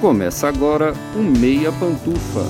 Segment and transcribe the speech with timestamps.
[0.00, 2.44] Começa agora o Meia Pantufa.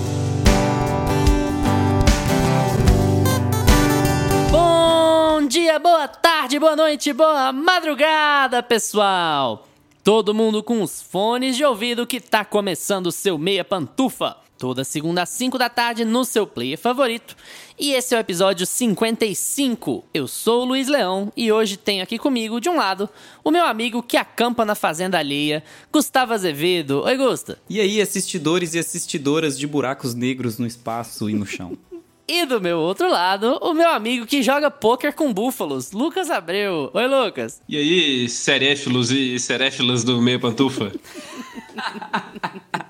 [4.50, 9.66] Bom dia, boa tarde, boa noite, boa madrugada, pessoal!
[10.04, 14.36] Todo mundo com os fones de ouvido que tá começando o seu Meia Pantufa.
[14.58, 17.36] Toda segunda às 5 da tarde no seu player favorito.
[17.78, 20.04] E esse é o episódio 55.
[20.12, 23.08] Eu sou o Luiz Leão e hoje tenho aqui comigo, de um lado,
[23.44, 27.04] o meu amigo que acampa na fazenda alheia, Gustavo Azevedo.
[27.04, 27.56] Oi, Gusta.
[27.70, 31.78] E aí, assistidores e assistidoras de buracos negros no espaço e no chão.
[32.30, 36.90] E do meu outro lado, o meu amigo que joga pôquer com búfalos, Lucas Abreu.
[36.92, 37.62] Oi, Lucas.
[37.66, 40.92] E aí, seréfilos e seréfilas do meia pantufa?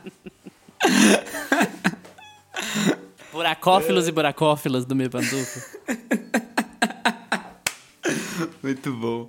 [3.32, 5.78] Buracófilos e buracófilas do meio pantufa.
[8.62, 9.28] Muito bom.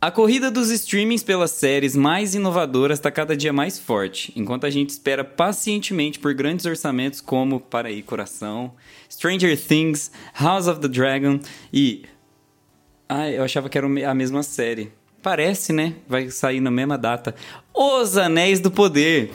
[0.00, 4.70] A corrida dos streamings pelas séries mais inovadoras está cada dia mais forte, enquanto a
[4.70, 8.74] gente espera pacientemente por grandes orçamentos como, para aí, Coração,
[9.10, 11.40] Stranger Things, House of the Dragon
[11.72, 12.04] e...
[13.08, 14.92] Ah, eu achava que era a mesma série.
[15.26, 15.94] Parece, né?
[16.08, 17.34] Vai sair na mesma data.
[17.74, 19.32] Os Anéis do Poder.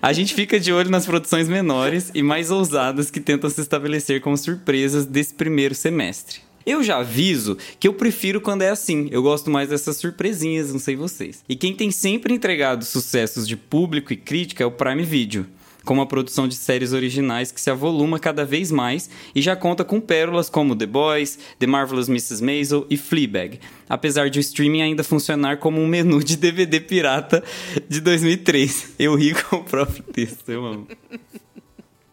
[0.00, 4.20] A gente fica de olho nas produções menores e mais ousadas que tentam se estabelecer
[4.20, 6.42] como surpresas desse primeiro semestre.
[6.64, 9.08] Eu já aviso que eu prefiro quando é assim.
[9.10, 11.42] Eu gosto mais dessas surpresinhas, não sei vocês.
[11.48, 15.44] E quem tem sempre entregado sucessos de público e crítica é o Prime Video
[15.84, 19.84] com uma produção de séries originais que se avoluma cada vez mais e já conta
[19.84, 22.42] com pérolas como The Boys, The Marvelous Mrs.
[22.42, 27.42] Maisel e Fleabag, apesar de o streaming ainda funcionar como um menu de DVD pirata
[27.88, 28.94] de 2003.
[28.98, 30.88] Eu ri com o próprio texto, eu amo.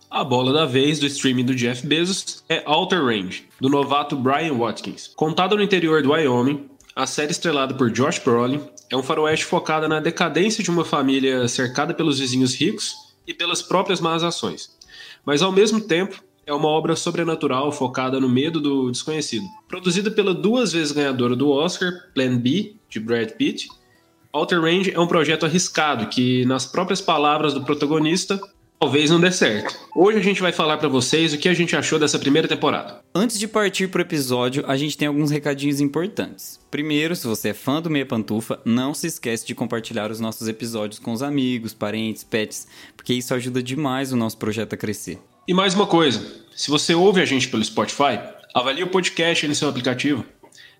[0.09, 4.55] A bola da vez do streaming do Jeff Bezos é Outer Range, do novato Brian
[4.55, 5.11] Watkins.
[5.15, 8.59] Contada no interior do Wyoming, a série estrelada por Josh Brolin
[8.91, 13.61] é um faroeste focada na decadência de uma família cercada pelos vizinhos ricos e pelas
[13.61, 14.75] próprias más ações.
[15.23, 19.45] Mas ao mesmo tempo, é uma obra sobrenatural focada no medo do desconhecido.
[19.67, 23.69] Produzida pela duas vezes ganhadora do Oscar, Plan B, de Brad Pitt,
[24.33, 28.39] Outer Range é um projeto arriscado que, nas próprias palavras do protagonista,
[28.79, 29.77] talvez não dê certo.
[29.93, 33.01] Hoje a gente vai falar para vocês o que a gente achou dessa primeira temporada.
[33.13, 36.59] Antes de partir pro episódio, a gente tem alguns recadinhos importantes.
[36.71, 40.47] Primeiro, se você é fã do Meia Pantufa, não se esquece de compartilhar os nossos
[40.47, 45.19] episódios com os amigos, parentes, pets, porque isso ajuda demais o nosso projeto a crescer.
[45.45, 46.25] E mais uma coisa,
[46.55, 48.19] se você ouve a gente pelo Spotify,
[48.53, 50.23] avalie o podcast no seu aplicativo.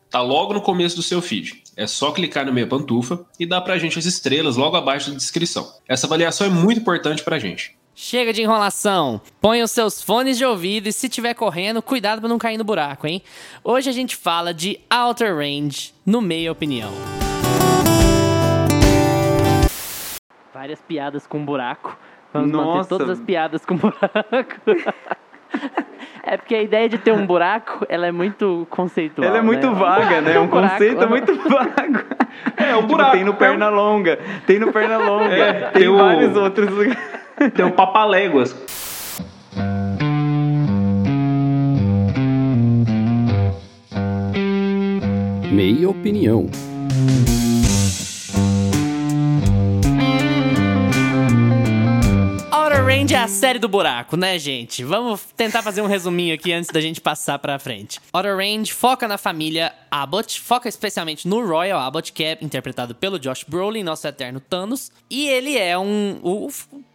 [0.10, 1.64] Tá logo no começo do seu feed.
[1.76, 5.18] É só clicar no Meia Pantufa e dar pra gente as estrelas logo abaixo da
[5.18, 5.72] descrição.
[5.88, 7.79] Essa avaliação é muito importante pra gente.
[8.02, 9.20] Chega de enrolação.
[9.42, 12.64] Põe os seus fones de ouvido e se estiver correndo, cuidado para não cair no
[12.64, 13.22] buraco, hein?
[13.62, 16.92] Hoje a gente fala de Outer Range no Meia Opinião.
[20.54, 21.98] Várias piadas com buraco.
[22.34, 22.88] Vamos manter Nossa.
[22.88, 24.06] todas as piadas com buraco.
[26.24, 29.28] É porque a ideia de ter um buraco, ela é muito conceitual.
[29.28, 29.74] Ela é muito né?
[29.74, 30.36] vaga, né?
[30.36, 30.74] É um buraco.
[30.74, 32.06] conceito muito vago.
[32.56, 33.12] É, o Tipo, buraco.
[33.14, 37.00] tem no Pernalonga, tem no Pernalonga, É, tem tem o- vários outros lugares.
[37.56, 38.56] Tem um papaléguas.
[45.52, 46.48] Meia Opinião.
[52.52, 54.84] Outer Range é a série do buraco, né, gente?
[54.84, 58.00] Vamos tentar fazer um resuminho aqui antes da gente passar pra frente.
[58.14, 63.18] Outer Range foca na família Abbott, foca especialmente no Royal Abbott, que é interpretado pelo
[63.18, 64.92] Josh Brolin, nosso eterno Thanos.
[65.10, 66.20] E ele é um...
[66.22, 66.50] O,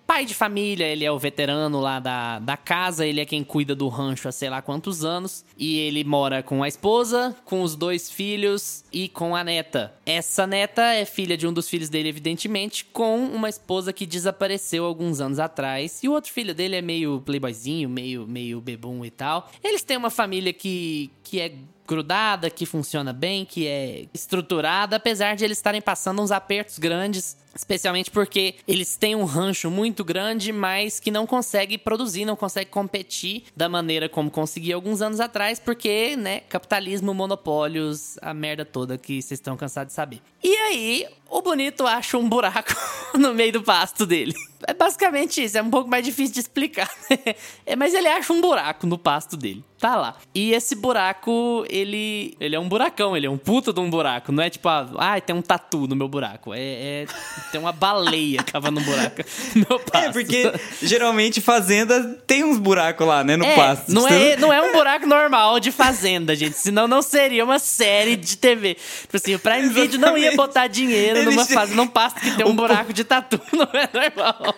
[0.06, 3.74] pai de família, ele é o veterano lá da, da casa, ele é quem cuida
[3.74, 5.44] do rancho há sei lá quantos anos.
[5.56, 9.94] E ele mora com a esposa, com os dois filhos e com a neta.
[10.06, 14.84] Essa neta é filha de um dos filhos dele, evidentemente, com uma esposa que desapareceu
[14.84, 16.02] alguns anos atrás.
[16.02, 19.50] E o outro filho dele é meio playboyzinho, meio, meio bebum e tal.
[19.62, 21.54] Eles têm uma família que, que é
[21.86, 27.36] grudada, que funciona bem, que é estruturada, apesar de eles estarem passando uns apertos grandes,
[27.54, 32.70] especialmente porque eles têm um rancho muito grande, mas que não consegue produzir, não consegue
[32.70, 38.98] competir da maneira como conseguia alguns anos atrás, porque, né, capitalismo, monopólios, a merda toda
[38.98, 40.20] que vocês estão cansados de saber.
[40.42, 42.74] E aí, o bonito acha um buraco
[43.18, 44.34] no meio do pasto dele.
[44.66, 46.90] É basicamente isso, é um pouco mais difícil de explicar.
[47.10, 47.34] né?
[47.66, 49.64] É, mas ele acha um buraco no pasto dele.
[49.78, 50.16] tá lá.
[50.34, 54.32] E esse buraco, ele, ele é um buracão, ele é um puta de um buraco.
[54.32, 56.54] Não é tipo, ah, tem um tatu no meu buraco.
[56.54, 57.06] É, é
[57.52, 59.22] tem uma baleia cavando um buraco
[59.54, 60.08] no meu pasto.
[60.08, 60.52] É, porque
[60.82, 63.92] geralmente fazenda tem uns buracos lá, né, no É, pasto.
[63.92, 66.56] Não é, não é um buraco normal de fazenda, gente.
[66.58, 68.76] Senão não seria uma série de TV.
[69.02, 70.36] Tipo assim, o Prime Video não ia Exatamente.
[70.36, 73.40] botar dinheiro Eles numa fazenda, num pasto que tem um buraco de tatu.
[73.52, 74.54] Não é normal.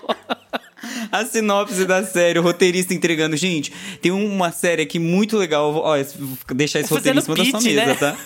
[1.10, 3.36] A sinopse da série, o roteirista entregando.
[3.36, 5.74] Gente, tem uma série aqui muito legal.
[5.74, 7.94] Ó, vou deixar esse roteiro em Fazendo cima da sua mesa, né?
[7.94, 8.16] tá?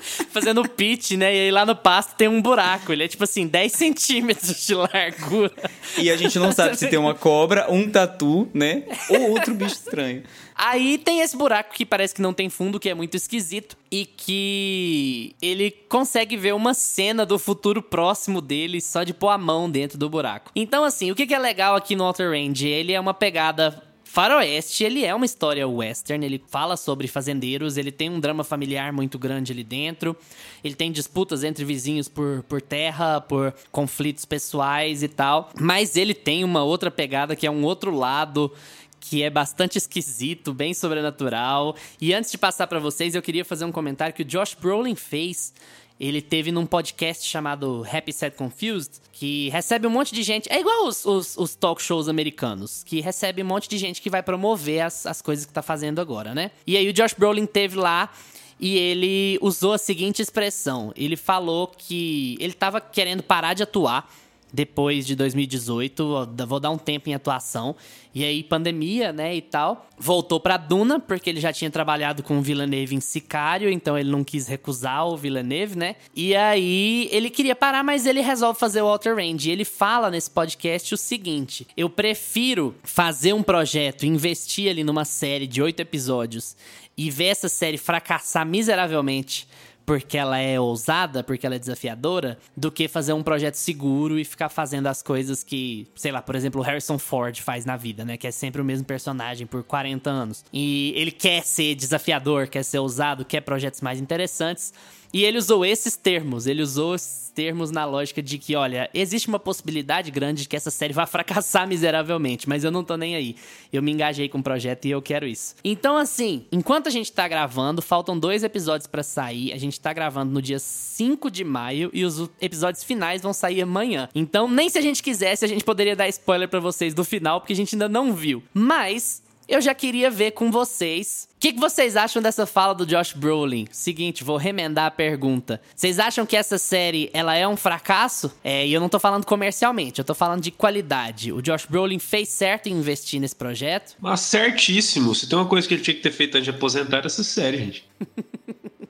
[0.30, 1.34] Fazendo pitch, né?
[1.34, 2.92] E aí lá no pasto tem um buraco.
[2.92, 5.52] Ele é tipo assim, 10 centímetros de largura.
[5.96, 8.84] E a gente não sabe se tem uma cobra, um tatu, né?
[9.08, 10.22] Ou outro bicho estranho.
[10.54, 13.76] Aí tem esse buraco que parece que não tem fundo, que é muito esquisito.
[13.90, 19.38] E que ele consegue ver uma cena do futuro próximo dele só de pôr a
[19.38, 20.50] mão dentro do buraco.
[20.54, 22.66] Então, assim, o que que é legal aqui no Outer Range?
[22.66, 27.92] Ele é uma pegada faroeste, ele é uma história western, ele fala sobre fazendeiros, ele
[27.92, 30.16] tem um drama familiar muito grande ali dentro,
[30.64, 36.14] ele tem disputas entre vizinhos por, por terra, por conflitos pessoais e tal, mas ele
[36.14, 38.50] tem uma outra pegada que é um outro lado
[38.98, 41.76] que é bastante esquisito, bem sobrenatural.
[42.00, 44.94] E antes de passar pra vocês, eu queria fazer um comentário que o Josh Brolin
[44.96, 45.52] fez.
[46.00, 50.50] Ele teve num podcast chamado Happy Sad Confused, que recebe um monte de gente.
[50.52, 54.08] É igual os, os, os talk shows americanos, que recebe um monte de gente que
[54.08, 56.52] vai promover as, as coisas que tá fazendo agora, né?
[56.66, 58.12] E aí o Josh Brolin teve lá
[58.60, 64.08] e ele usou a seguinte expressão: ele falou que ele tava querendo parar de atuar
[64.52, 67.76] depois de 2018, ó, da- vou dar um tempo em atuação.
[68.14, 69.86] E aí, pandemia, né, e tal.
[69.98, 74.10] Voltou pra Duna, porque ele já tinha trabalhado com o Villeneuve em Sicário, então ele
[74.10, 75.96] não quis recusar o Villeneuve, né?
[76.16, 79.48] E aí, ele queria parar, mas ele resolve fazer o Outer Range.
[79.48, 85.04] E ele fala nesse podcast o seguinte: eu prefiro fazer um projeto, investir ali numa
[85.04, 86.56] série de oito episódios
[86.96, 89.46] e ver essa série fracassar miseravelmente
[89.88, 94.24] porque ela é ousada, porque ela é desafiadora, do que fazer um projeto seguro e
[94.24, 98.04] ficar fazendo as coisas que, sei lá, por exemplo, o Harrison Ford faz na vida,
[98.04, 98.18] né?
[98.18, 100.44] Que é sempre o mesmo personagem por 40 anos.
[100.52, 104.74] E ele quer ser desafiador, quer ser ousado, quer projetos mais interessantes.
[105.12, 109.28] E ele usou esses termos, ele usou esses termos na lógica de que, olha, existe
[109.28, 113.14] uma possibilidade grande de que essa série vá fracassar miseravelmente, mas eu não tô nem
[113.14, 113.36] aí.
[113.72, 115.54] Eu me engajei com o projeto e eu quero isso.
[115.62, 119.52] Então, assim, enquanto a gente tá gravando, faltam dois episódios pra sair.
[119.52, 123.62] A gente tá gravando no dia 5 de maio e os episódios finais vão sair
[123.62, 124.08] amanhã.
[124.14, 127.40] Então, nem se a gente quisesse, a gente poderia dar spoiler pra vocês do final,
[127.40, 128.42] porque a gente ainda não viu.
[128.52, 131.26] Mas eu já queria ver com vocês.
[131.36, 133.66] O que, que vocês acham dessa fala do Josh Brolin?
[133.70, 135.60] Seguinte, vou remendar a pergunta.
[135.74, 138.30] Vocês acham que essa série ela é um fracasso?
[138.44, 141.32] É, e eu não tô falando comercialmente, eu tô falando de qualidade.
[141.32, 143.96] O Josh Brolin fez certo em investir nesse projeto?
[144.00, 145.14] Mas certíssimo.
[145.14, 147.24] Se tem uma coisa que ele tinha que ter feito antes de aposentar, era essa
[147.24, 147.88] série, gente.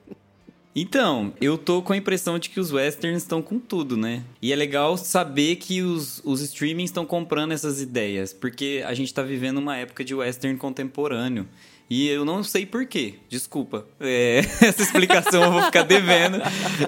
[0.75, 4.23] Então, eu tô com a impressão de que os westerns estão com tudo, né?
[4.41, 9.13] E é legal saber que os, os streamings estão comprando essas ideias, porque a gente
[9.13, 11.47] tá vivendo uma época de western contemporâneo.
[11.89, 13.85] E eu não sei por quê, desculpa.
[13.99, 16.37] É, essa explicação eu vou ficar devendo.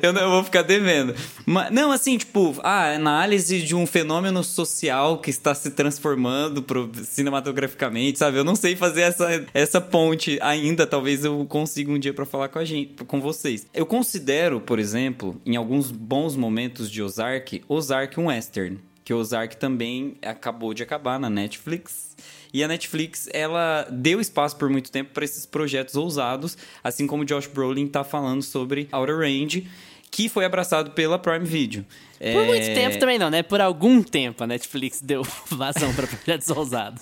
[0.02, 1.16] Eu não eu vou ficar devendo.
[1.46, 6.92] Mas, não, assim, tipo, a análise de um fenômeno social que está se transformando pro-
[7.04, 8.38] cinematograficamente, sabe?
[8.38, 10.86] Eu não sei fazer essa, essa ponte ainda.
[10.86, 13.66] Talvez eu consiga um dia pra falar com a gente, com vocês.
[13.74, 18.80] Eu considero, por exemplo, em alguns bons momentos de Ozark, Ozark um western.
[19.12, 22.16] Que Ozark também acabou de acabar na Netflix.
[22.54, 27.26] E a Netflix, ela deu espaço por muito tempo para esses projetos ousados, assim como
[27.26, 29.70] Josh Brolin tá falando sobre Outer Range,
[30.10, 31.86] que foi abraçado pela Prime Video.
[32.34, 33.42] Por muito É, tempo também não, né?
[33.42, 37.02] Por algum tempo a Netflix deu vazão pra projetos ousados.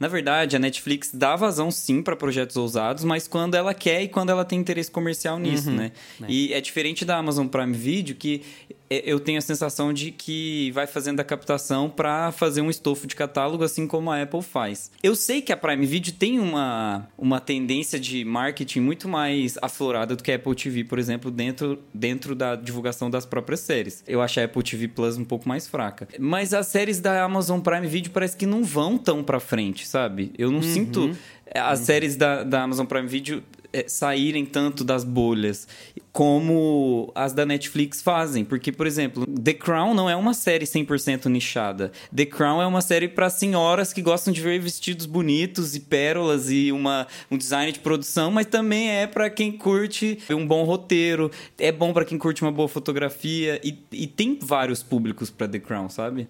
[0.00, 4.08] Na verdade, a Netflix dá vazão sim para projetos ousados, mas quando ela quer e
[4.08, 5.92] quando ela tem interesse comercial nisso, né?
[6.26, 8.42] E é diferente da Amazon Prime Video que
[8.90, 13.06] é, eu tenho a sensação de que vai fazendo a captação para fazer um estofo
[13.06, 14.90] de catálogo assim como a Apple faz.
[15.02, 20.16] Eu sei que a Prime Video tem uma, uma tendência de marketing muito mais aflorada
[20.16, 24.02] do que a Apple TV, por exemplo, dentro, dentro da divulgação das próprias séries.
[24.06, 26.08] Eu acho a Apple TV Plus um pouco mais fraca.
[26.18, 30.32] Mas as séries da Amazon Prime Video parece que não vão tão pra frente, sabe?
[30.36, 31.16] Eu não sinto
[31.54, 33.42] as séries da, da Amazon Prime Video
[33.86, 35.68] saírem tanto das bolhas
[36.12, 38.44] como as da Netflix fazem.
[38.44, 41.92] Porque, por exemplo, The Crown não é uma série 100% nichada.
[42.14, 46.50] The Crown é uma série para senhoras que gostam de ver vestidos bonitos e pérolas
[46.50, 51.30] e uma, um design de produção, mas também é para quem curte um bom roteiro,
[51.58, 55.58] é bom para quem curte uma boa fotografia e, e tem vários públicos para The
[55.60, 56.28] Crown, sabe?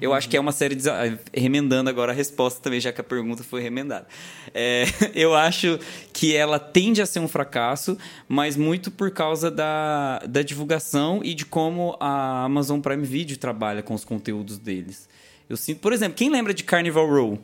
[0.00, 0.74] Eu acho que é uma série.
[0.74, 0.88] De...
[1.32, 4.06] Remendando agora a resposta também, já que a pergunta foi remendada.
[4.52, 4.84] É,
[5.14, 5.78] eu acho
[6.12, 7.96] que ela tende a ser um fracasso,
[8.28, 13.82] mas muito por causa da, da divulgação e de como a Amazon Prime Video trabalha
[13.82, 15.08] com os conteúdos deles.
[15.48, 17.38] Eu sinto, por exemplo, quem lembra de Carnival Row?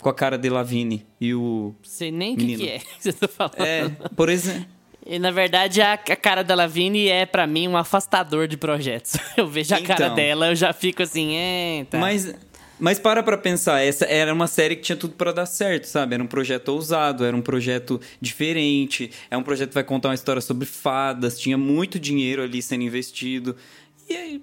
[0.00, 1.72] Com a cara de Lavigne e o.
[1.84, 3.60] Sei nem o que, que, é que você tá falando.
[3.60, 4.66] É, por exemplo.
[5.04, 9.16] E na verdade a, a cara da Lavigne é para mim um afastador de projetos.
[9.36, 11.98] Eu vejo a então, cara dela, eu já fico assim, é, tá.
[11.98, 12.34] Mas
[12.82, 16.14] mas para pra pensar, essa era uma série que tinha tudo para dar certo, sabe?
[16.14, 20.16] Era um projeto ousado, era um projeto diferente, é um projeto que vai contar uma
[20.16, 23.54] história sobre fadas, tinha muito dinheiro ali sendo investido.
[24.10, 24.42] E aí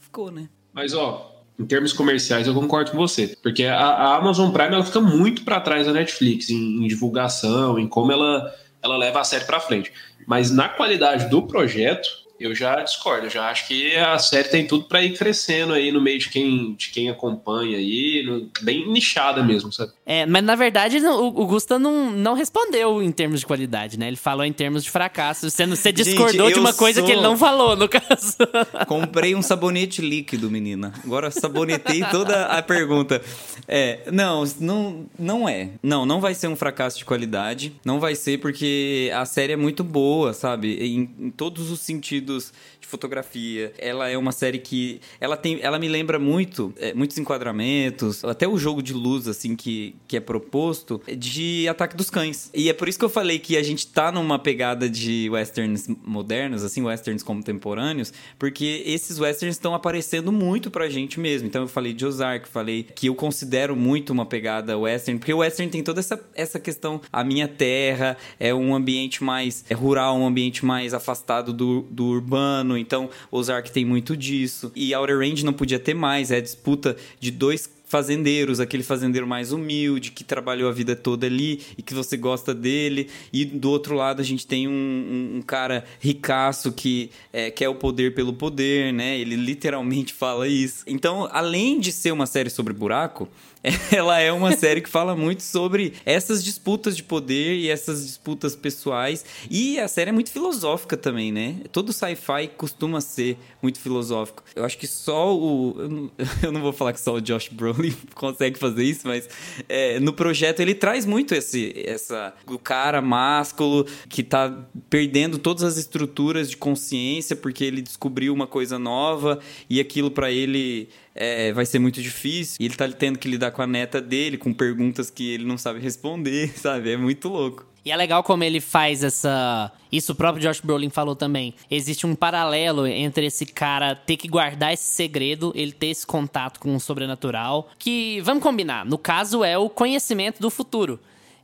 [0.00, 0.48] ficou, né?
[0.72, 3.36] Mas ó, em termos comerciais, eu concordo com você.
[3.42, 7.78] Porque a, a Amazon Prime ela fica muito para trás da Netflix em, em, divulgação,
[7.78, 8.52] em como ela,
[8.82, 9.92] ela leva a série para frente.
[10.26, 14.66] Mas na qualidade do projeto, eu já discordo, eu já acho que a série tem
[14.66, 18.88] tudo para ir crescendo aí no meio de quem, de quem acompanha aí, no, bem
[18.88, 19.92] nichada mesmo, sabe?
[20.04, 24.08] É, mas na verdade o, o Gusta não, não respondeu em termos de qualidade, né?
[24.08, 27.06] Ele falou em termos de fracasso, você, você discordou Gente, de uma coisa sou...
[27.06, 28.36] que ele não falou, no caso.
[28.86, 30.92] Comprei um sabonete líquido, menina.
[31.04, 33.22] Agora sabonetei toda a pergunta.
[33.66, 35.70] É, não, não, não é.
[35.82, 37.72] Não, não vai ser um fracasso de qualidade.
[37.84, 40.76] Não vai ser porque a série é muito boa, sabe?
[40.76, 42.52] Em, em todos os sentidos sentidos
[42.86, 43.72] de fotografia.
[43.76, 48.46] Ela é uma série que ela tem, ela me lembra muito é, muitos enquadramentos, até
[48.46, 52.50] o jogo de luz assim que, que é proposto de Ataque dos Cães.
[52.54, 55.88] E é por isso que eu falei que a gente tá numa pegada de westerns
[56.04, 61.48] modernos, assim, westerns contemporâneos, porque esses westerns estão aparecendo muito pra gente mesmo.
[61.48, 65.38] Então eu falei de Ozark, falei que eu considero muito uma pegada western, porque o
[65.38, 70.26] western tem toda essa, essa questão, a minha terra é um ambiente mais rural, um
[70.26, 74.72] ambiente mais afastado do, do urbano, então Ozark tem muito disso.
[74.74, 79.26] E Outer Range não podia ter mais, é a disputa de dois fazendeiros, aquele fazendeiro
[79.26, 83.08] mais humilde, que trabalhou a vida toda ali e que você gosta dele.
[83.32, 87.68] E do outro lado a gente tem um, um, um cara ricaço que é, quer
[87.68, 89.18] o poder pelo poder, né?
[89.18, 90.84] Ele literalmente fala isso.
[90.86, 93.28] Então, além de ser uma série sobre buraco,
[93.90, 98.54] ela é uma série que fala muito sobre essas disputas de poder e essas disputas
[98.54, 99.24] pessoais.
[99.50, 101.56] E a série é muito filosófica também, né?
[101.72, 104.44] Todo sci-fi costuma ser muito filosófico.
[104.54, 106.10] Eu acho que só o.
[106.42, 109.28] Eu não vou falar que só o Josh Brolin consegue fazer isso, mas
[109.68, 111.72] é, no projeto ele traz muito esse.
[111.84, 118.32] Essa, o cara másculo que tá perdendo todas as estruturas de consciência porque ele descobriu
[118.32, 122.56] uma coisa nova e aquilo para ele é, vai ser muito difícil.
[122.60, 125.58] E ele tá tendo que lidar com a neta dele, com perguntas que ele não
[125.58, 126.92] sabe responder, sabe?
[126.92, 127.66] É muito louco.
[127.84, 129.70] E é legal como ele faz essa.
[129.92, 131.54] Isso o próprio Josh Brolin falou também.
[131.70, 136.58] Existe um paralelo entre esse cara ter que guardar esse segredo, ele ter esse contato
[136.58, 137.70] com o sobrenatural.
[137.78, 140.98] Que, vamos combinar, no caso é o conhecimento do futuro.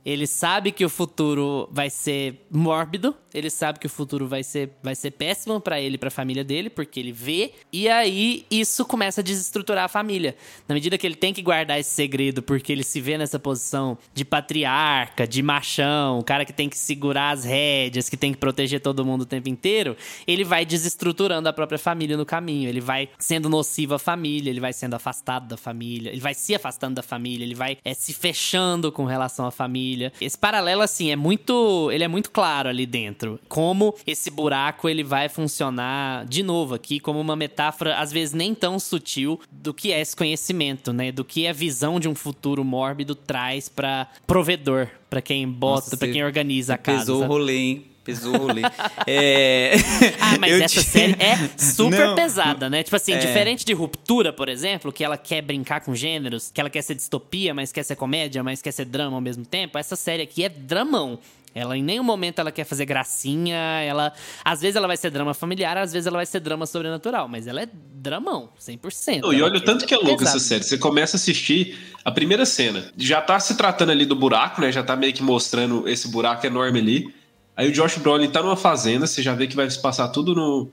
[0.05, 4.69] Ele sabe que o futuro vai ser mórbido, ele sabe que o futuro vai ser,
[4.83, 7.53] vai ser péssimo para ele e pra família dele, porque ele vê.
[7.71, 10.35] E aí isso começa a desestruturar a família.
[10.67, 13.97] Na medida que ele tem que guardar esse segredo, porque ele se vê nessa posição
[14.13, 18.37] de patriarca, de machão, o cara que tem que segurar as rédeas, que tem que
[18.37, 19.95] proteger todo mundo o tempo inteiro,
[20.27, 22.69] ele vai desestruturando a própria família no caminho.
[22.69, 26.53] Ele vai sendo nocivo à família, ele vai sendo afastado da família, ele vai se
[26.53, 30.13] afastando da família, ele vai é, se fechando com relação à família família.
[30.19, 31.89] Esse paralelo, assim, é muito.
[31.91, 33.39] Ele é muito claro ali dentro.
[33.47, 38.53] Como esse buraco ele vai funcionar de novo aqui, como uma metáfora, às vezes nem
[38.55, 41.11] tão sutil, do que é esse conhecimento, né?
[41.11, 46.07] Do que a visão de um futuro mórbido traz para provedor, para quem bota, para
[46.07, 46.99] quem organiza a casa.
[46.99, 47.85] Pesou o rolê, hein?
[48.11, 48.61] Rolê.
[49.07, 49.73] é...
[50.19, 50.83] Ah, mas essa te...
[50.83, 52.83] série é super não, pesada, né?
[52.83, 53.17] Tipo assim, é...
[53.17, 56.95] diferente de Ruptura, por exemplo, que ela quer brincar com gêneros, que ela quer ser
[56.95, 60.43] distopia, mas quer ser comédia, mas quer ser drama ao mesmo tempo, essa série aqui
[60.43, 61.19] é dramão.
[61.55, 64.11] Ela em nenhum momento ela quer fazer gracinha, ela
[64.43, 67.45] às vezes ela vai ser drama familiar, às vezes ela vai ser drama sobrenatural, mas
[67.45, 69.21] ela é dramão, 100%.
[69.21, 70.63] Não, e olha o tanto que é louco essa série.
[70.63, 74.71] Você começa a assistir a primeira cena, já tá se tratando ali do buraco, né?
[74.71, 77.13] Já tá meio que mostrando esse buraco enorme ali.
[77.55, 80.33] Aí o Josh Brolin tá numa fazenda, você já vê que vai se passar tudo
[80.33, 80.69] no,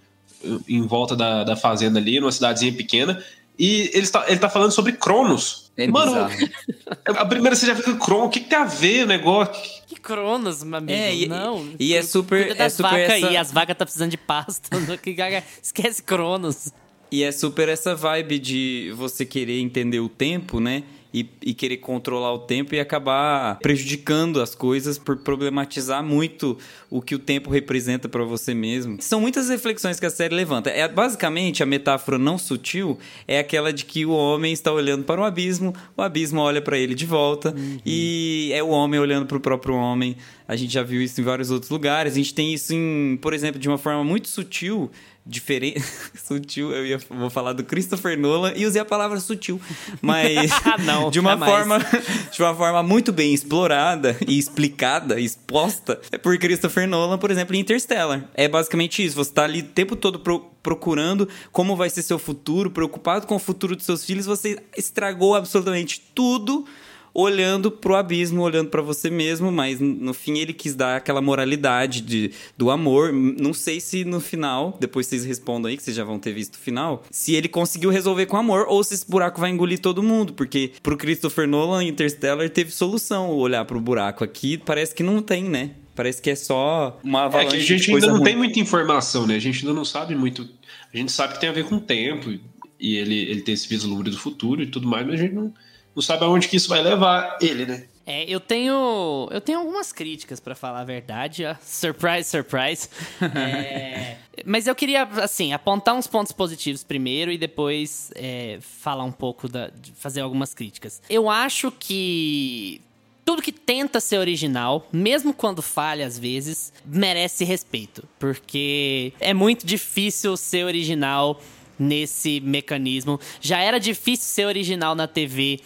[0.69, 3.23] em volta da, da fazenda ali, numa cidadezinha pequena.
[3.59, 5.71] E ele está, ele tá falando sobre Cronos.
[5.77, 6.15] É Mano,
[7.05, 9.53] a primeira você já viu que Cronos, o que, que tem a ver o negócio?
[9.87, 10.99] Que Cronos, meu amigo?
[10.99, 11.69] É, e, não.
[11.79, 12.59] E é super.
[12.59, 13.27] É super vaca essa...
[13.29, 14.71] aí, as vacas tá precisando de pasto.
[15.63, 16.73] Esquece Cronos.
[17.13, 20.85] E é super essa vibe de você querer entender o tempo, né?
[21.12, 26.57] E, e querer controlar o tempo e acabar prejudicando as coisas por problematizar muito
[26.88, 28.97] o que o tempo representa para você mesmo.
[29.00, 30.71] São muitas reflexões que a série levanta.
[30.71, 35.21] É basicamente a metáfora não sutil é aquela de que o homem está olhando para
[35.21, 37.79] o abismo, o abismo olha para ele de volta uhum.
[37.85, 40.17] e é o homem olhando para o próprio homem.
[40.47, 42.14] A gente já viu isso em vários outros lugares.
[42.14, 44.90] A gente tem isso em, por exemplo, de uma forma muito sutil
[45.25, 45.83] diferente.
[46.17, 49.61] sutil, eu ia, vou falar do Christopher Nolan e usei a palavra sutil.
[50.00, 51.79] Mas ah, Não, de uma forma
[52.33, 57.55] de uma forma muito bem explorada e explicada, exposta, é por Christopher Nolan, por exemplo,
[57.55, 58.29] em Interstellar.
[58.35, 59.17] É basicamente isso.
[59.17, 63.37] Você está ali o tempo todo pro, procurando como vai ser seu futuro, preocupado com
[63.37, 66.67] o futuro dos seus filhos, você estragou absolutamente tudo
[67.12, 72.00] olhando pro abismo, olhando para você mesmo, mas no fim ele quis dar aquela moralidade
[72.00, 73.12] de, do amor.
[73.12, 76.55] Não sei se no final, depois vocês respondam aí, que vocês já vão ter visto
[76.55, 80.02] o final, se ele conseguiu resolver com amor ou se esse buraco vai engolir todo
[80.02, 85.21] mundo, porque pro Christopher Nolan, Interstellar teve solução olhar pro buraco aqui, parece que não
[85.23, 85.71] tem, né?
[85.95, 88.25] Parece que é só uma avalanche É que a gente ainda não ruim.
[88.25, 89.35] tem muita informação, né?
[89.35, 90.49] A gente ainda não sabe muito.
[90.95, 92.31] A gente sabe que tem a ver com o tempo
[92.79, 95.52] e ele, ele tem esse vislumbre do futuro e tudo mais, mas a gente não
[95.94, 97.85] não sabe aonde que isso vai levar ele, né?
[98.06, 99.28] É, eu tenho.
[99.30, 101.44] Eu tenho algumas críticas para falar a verdade.
[101.62, 102.88] Surprise, surprise.
[103.37, 109.12] é, mas eu queria, assim, apontar uns pontos positivos primeiro e depois é, falar um
[109.12, 109.70] pouco da.
[109.94, 111.00] fazer algumas críticas.
[111.09, 112.80] Eu acho que.
[113.23, 118.02] Tudo que tenta ser original, mesmo quando falha às vezes, merece respeito.
[118.18, 121.40] Porque é muito difícil ser original
[121.78, 123.20] nesse mecanismo.
[123.40, 125.61] Já era difícil ser original na TV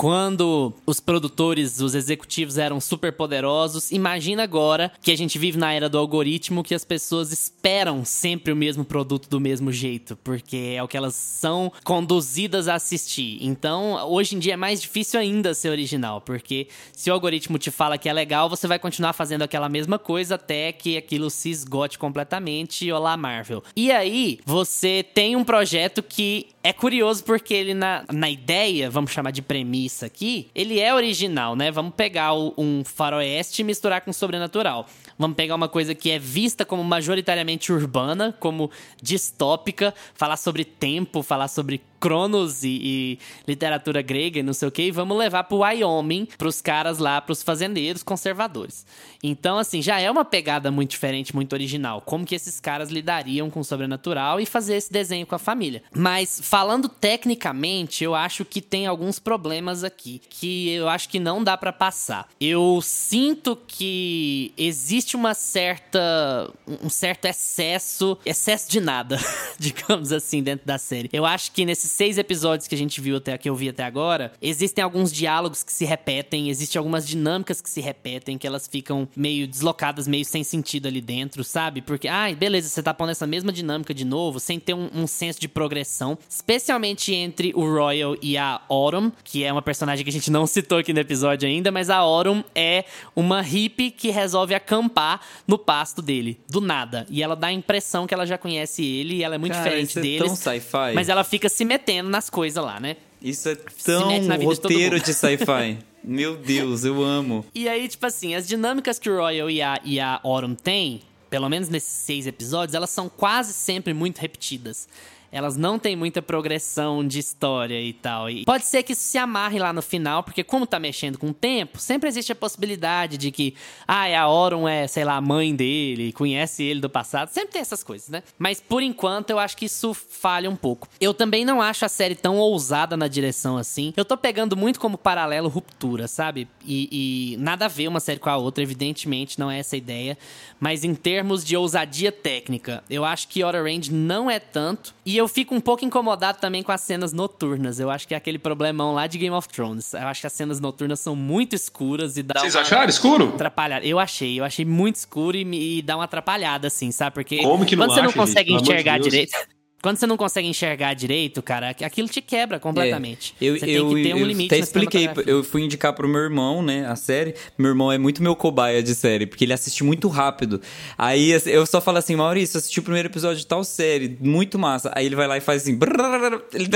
[0.00, 5.74] quando os produtores, os executivos eram super poderosos, imagina agora que a gente vive na
[5.74, 10.72] era do algoritmo que as pessoas esperam sempre o mesmo produto do mesmo jeito, porque
[10.74, 13.40] é o que elas são conduzidas a assistir.
[13.42, 17.70] Então, hoje em dia é mais difícil ainda ser original, porque se o algoritmo te
[17.70, 21.50] fala que é legal, você vai continuar fazendo aquela mesma coisa até que aquilo se
[21.50, 22.90] esgote completamente.
[22.90, 23.62] Olá, Marvel.
[23.76, 29.10] E aí, você tem um projeto que é curioso porque ele, na, na ideia, vamos
[29.10, 31.70] chamar de premissa aqui, ele é original, né?
[31.70, 34.86] Vamos pegar um faroeste e misturar com sobrenatural.
[35.18, 38.70] Vamos pegar uma coisa que é vista como majoritariamente urbana, como
[39.02, 44.70] distópica, falar sobre tempo, falar sobre Cronos e, e, literatura grega e não sei o
[44.70, 48.86] que, e vamos levar pro Wyoming, pros caras lá, pros fazendeiros conservadores.
[49.22, 52.00] Então, assim, já é uma pegada muito diferente, muito original.
[52.00, 55.82] Como que esses caras lidariam com o sobrenatural e fazer esse desenho com a família.
[55.94, 61.44] Mas, falando tecnicamente, eu acho que tem alguns problemas aqui, que eu acho que não
[61.44, 62.28] dá para passar.
[62.40, 66.50] Eu sinto que existe uma certa.
[66.82, 69.18] um certo excesso, excesso de nada,
[69.58, 71.10] digamos assim, dentro da série.
[71.12, 73.82] Eu acho que nesses seis episódios que a gente viu até que eu vi até
[73.84, 78.66] agora, existem alguns diálogos que se repetem, existem algumas dinâmicas que se repetem, que elas
[78.66, 81.82] ficam meio deslocadas, meio sem sentido ali dentro, sabe?
[81.82, 84.88] Porque, ai, ah, beleza, você tá pondo essa mesma dinâmica de novo, sem ter um,
[84.94, 90.04] um senso de progressão, especialmente entre o Royal e a Autumn, que é uma personagem
[90.04, 93.90] que a gente não citou aqui no episódio ainda, mas a Autumn é uma hippie
[93.90, 97.06] que resolve acampar no pasto dele, do nada.
[97.10, 99.64] E ela dá a impressão que ela já conhece ele e ela é muito Cara,
[99.64, 100.22] diferente isso deles.
[100.22, 100.94] É tão sci-fi.
[100.94, 101.79] Mas ela fica se metendo
[102.10, 102.96] nas coisas lá, né?
[103.22, 104.08] Isso é tão
[104.42, 105.78] roteiro de, de sci-fi.
[106.02, 107.44] Meu Deus, eu amo.
[107.54, 111.02] E aí, tipo assim, as dinâmicas que o Royal e a, e a Autumn têm,
[111.28, 114.88] pelo menos nesses seis episódios, elas são quase sempre muito repetidas
[115.32, 118.28] elas não têm muita progressão de história e tal.
[118.28, 121.28] E pode ser que isso se amarre lá no final, porque como tá mexendo com
[121.28, 123.54] o tempo, sempre existe a possibilidade de que,
[123.86, 127.28] ah, a Oron é, sei lá, a mãe dele, conhece ele do passado.
[127.28, 128.22] Sempre tem essas coisas, né?
[128.38, 130.88] Mas por enquanto eu acho que isso falha um pouco.
[131.00, 133.92] Eu também não acho a série tão ousada na direção assim.
[133.96, 136.48] Eu tô pegando muito como paralelo ruptura, sabe?
[136.64, 139.78] E, e nada a ver uma série com a outra, evidentemente, não é essa a
[139.78, 140.18] ideia.
[140.58, 144.94] Mas em termos de ousadia técnica, eu acho que Outer Range não é tanto.
[145.04, 147.78] E eu fico um pouco incomodado também com as cenas noturnas.
[147.78, 149.92] Eu acho que é aquele problemão lá de Game of Thrones.
[149.92, 153.28] Eu acho que as cenas noturnas são muito escuras e dá Vocês acharam escuro?
[153.34, 153.84] Atrapalhada.
[153.84, 157.14] Eu achei, eu achei muito escuro e, me, e dá uma atrapalhada, assim, sabe?
[157.14, 158.62] Porque Como que não quando você acha, não consegue gente?
[158.62, 159.36] enxergar direito.
[159.82, 163.34] Quando você não consegue enxergar direito, cara, aquilo te quebra completamente.
[163.40, 164.54] É, eu, você eu, tem que ter um eu limite.
[164.54, 167.34] Até expliquei, eu fui indicar pro meu irmão, né, a série.
[167.56, 170.60] Meu irmão é muito meu cobaia de série, porque ele assiste muito rápido.
[170.98, 174.92] Aí eu só falo assim, Maurício, assisti o primeiro episódio de tal série, muito massa.
[174.94, 176.68] Aí ele vai lá e faz assim, brrr, ele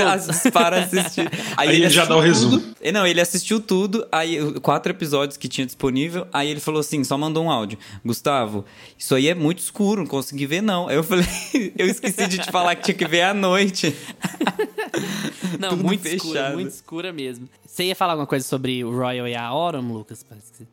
[0.51, 1.29] para assistir.
[1.57, 2.59] Aí, aí ele já dá o resumo.
[2.59, 2.75] Tudo.
[2.91, 7.17] Não, ele assistiu tudo, aí quatro episódios que tinha disponível, aí ele falou assim, só
[7.17, 7.77] mandou um áudio.
[8.03, 8.65] Gustavo,
[8.97, 10.87] isso aí é muito escuro, não consegui ver não.
[10.87, 11.25] Aí eu falei,
[11.77, 13.95] eu esqueci de te falar que tinha que ver à noite.
[15.59, 16.17] Não, Tudo muito fechado.
[16.17, 17.47] escura, muito escura mesmo.
[17.65, 20.25] Você ia falar alguma coisa sobre o Royal e a Autumn, Lucas?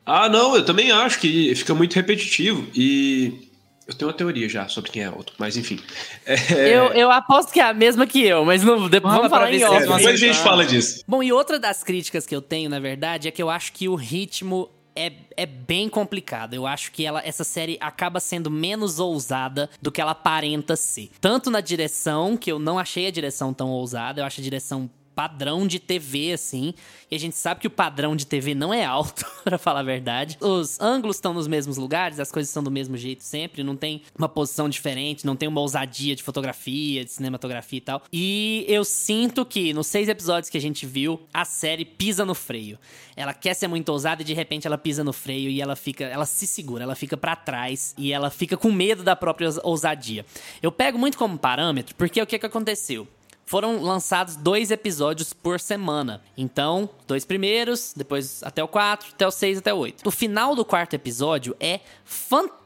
[0.06, 2.66] Ah, não, eu também acho que fica muito repetitivo.
[2.74, 3.48] E
[3.86, 5.78] eu tenho uma teoria já sobre quem é outro, mas enfim.
[6.24, 6.34] É,
[6.76, 9.62] Eu, eu aposto que é a mesma que eu, mas não, depois, vamos falar em
[9.64, 9.86] off.
[9.86, 11.02] vão depois a gente fala disso.
[11.06, 13.88] Bom, e outra das críticas que eu tenho, na verdade, é que eu acho que
[13.88, 16.54] o ritmo é, é bem complicado.
[16.54, 21.10] Eu acho que ela, essa série acaba sendo menos ousada do que ela aparenta ser.
[21.20, 24.90] Tanto na direção, que eu não achei a direção tão ousada, eu acho a direção
[25.14, 26.74] padrão de TV, assim.
[27.10, 29.82] E a gente sabe que o padrão de TV não é alto, pra falar a
[29.84, 30.36] verdade.
[30.40, 34.02] Os ângulos estão nos mesmos lugares, as coisas são do mesmo jeito sempre, não tem
[34.18, 38.02] uma posição diferente, não tem uma ousadia de fotografia, de cinematografia e tal.
[38.12, 42.34] E eu sinto que nos seis episódios que a gente viu, a série pisa no
[42.34, 42.78] freio.
[43.14, 46.04] Ela quer ser muito ousada e de repente ela pisa no freio e ela fica,
[46.04, 49.60] ela se segura, ela fica pra trás e ela fica com medo da própria ous-
[49.62, 50.24] ousadia.
[50.62, 53.06] Eu pego muito como parâmetro porque o que que aconteceu?
[53.52, 56.22] Foram lançados dois episódios por semana.
[56.38, 60.08] Então, dois primeiros, depois até o quatro, até o seis, até o oito.
[60.08, 62.61] O final do quarto episódio é fantástico.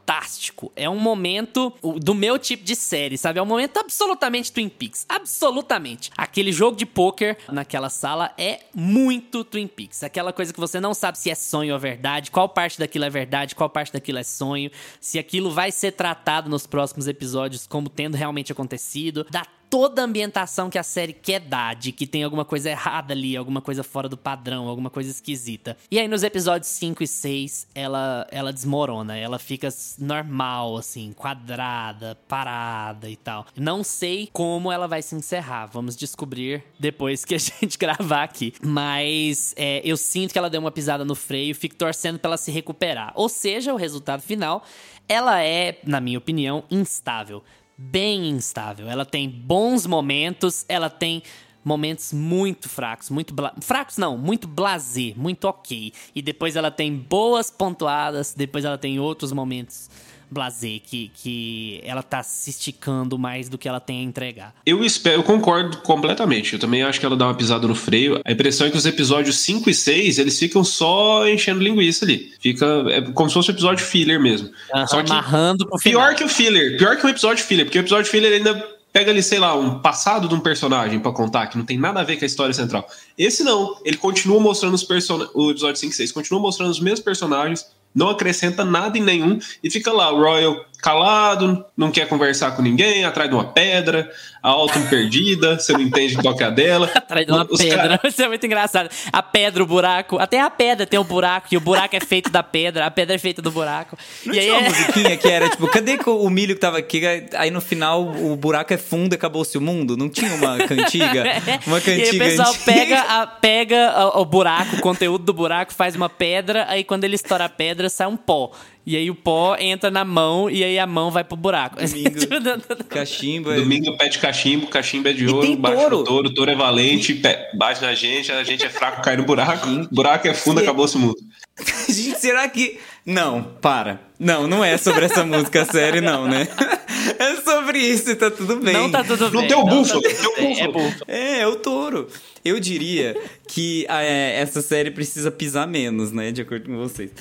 [0.75, 3.39] É um momento do meu tipo de série, sabe?
[3.39, 5.05] É um momento absolutamente Twin Peaks.
[5.09, 6.09] Absolutamente.
[6.17, 10.03] Aquele jogo de pôquer naquela sala é muito Twin Peaks.
[10.03, 13.09] Aquela coisa que você não sabe se é sonho ou verdade, qual parte daquilo é
[13.09, 17.89] verdade, qual parte daquilo é sonho, se aquilo vai ser tratado nos próximos episódios como
[17.89, 19.25] tendo realmente acontecido.
[19.29, 23.13] Dá toda a ambientação que a série quer dar, de que tem alguma coisa errada
[23.13, 25.77] ali, alguma coisa fora do padrão, alguma coisa esquisita.
[25.91, 32.17] E aí nos episódios 5 e 6, ela, ela desmorona, ela fica normal, assim, quadrada,
[32.27, 33.45] parada e tal.
[33.55, 38.53] Não sei como ela vai se encerrar, vamos descobrir depois que a gente gravar aqui.
[38.61, 42.37] Mas é, eu sinto que ela deu uma pisada no freio, fico torcendo pra ela
[42.37, 43.11] se recuperar.
[43.15, 44.63] Ou seja, o resultado final,
[45.07, 47.43] ela é, na minha opinião, instável
[47.77, 48.89] bem instável.
[48.89, 51.21] Ela tem bons momentos, ela tem
[51.63, 53.53] momentos muito fracos, muito bla...
[53.61, 55.91] fracos não, muito blasé, muito ok.
[56.15, 59.89] E depois ela tem boas pontuadas, depois ela tem outros momentos
[60.29, 64.53] blasé que, que ela tá se esticando mais do que ela tem a entregar.
[64.65, 66.53] Eu espero, eu concordo completamente.
[66.53, 68.21] Eu também acho que ela dá uma pisada no freio.
[68.25, 72.33] A impressão é que os episódios 5 e 6, eles ficam só enchendo linguiça ali.
[72.39, 74.49] Fica é como se fosse um episódio filler mesmo.
[74.87, 76.15] Só que Amarrando pro pior final.
[76.15, 79.21] que o filler, pior que o episódio filler, porque o episódio filler ainda pega ali,
[79.21, 82.17] sei lá, um passado de um personagem pra contar que não tem nada a ver
[82.17, 82.87] com a história central.
[83.17, 86.79] Esse não, ele continua mostrando os personagens, o episódio 5 e 6 continua mostrando os
[86.79, 92.07] mesmos personagens, não acrescenta nada em nenhum e fica lá o Royal calado, não quer
[92.07, 94.11] conversar com ninguém, atrás de uma pedra,
[94.47, 96.89] a Autumn perdida, você não entende qual que é a dela.
[96.95, 97.77] Atrás de uma Os pedra.
[97.77, 98.89] cara- Isso é muito engraçado.
[99.11, 100.17] A pedra, o buraco.
[100.19, 103.15] Até a pedra tem um buraco, e o buraco é feito da pedra, a pedra
[103.15, 103.97] é feita do buraco.
[104.25, 104.69] Não e aí tinha uma é...
[104.69, 107.01] musiquinha que era tipo, cadê o milho que tava aqui?
[107.35, 109.97] Aí no final o buraco é fundo e acabou-se o mundo?
[109.97, 111.23] Não tinha uma cantiga?
[111.67, 112.65] Uma e cantiga aí o pessoal antiga?
[112.73, 117.03] pega, a, pega a- o buraco, o conteúdo do buraco, faz uma pedra, aí quando
[117.03, 118.51] ele estoura a pedra, sai um pó.
[118.89, 121.75] E aí o pó entra na mão e aí a mão vai pro buraco.
[121.75, 122.09] Domingo.
[122.87, 123.51] Cachimbo.
[123.51, 125.97] é- Domingo pede cachimbo, cachimbo é de ouro, tem bate touro.
[125.97, 129.23] no touro, touro é valente, pe- bate na gente, a gente é fraco, cai no
[129.25, 131.17] buraco, buraco é fundo, acabou-se o mundo.
[131.89, 132.79] Gente, será que.
[133.05, 133.99] Não, para.
[134.19, 136.47] Não, não é sobre essa música série, não, né?
[137.19, 138.73] É sobre isso e tá tudo bem.
[138.73, 139.47] Não tá tudo Não bem.
[139.47, 140.95] tem o tá búfalo, tudo tem o É búfalo.
[141.07, 142.07] É, é o touro.
[142.47, 143.15] Eu diria
[143.47, 146.31] que ah, é, essa série precisa pisar menos, né?
[146.31, 147.11] De acordo com vocês.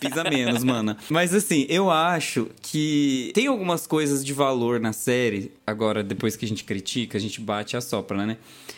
[0.00, 0.96] Pisa menos, mana.
[1.08, 5.52] Mas assim, eu acho que tem algumas coisas de valor na série.
[5.66, 8.36] Agora, depois que a gente critica, a gente bate e assopra, né?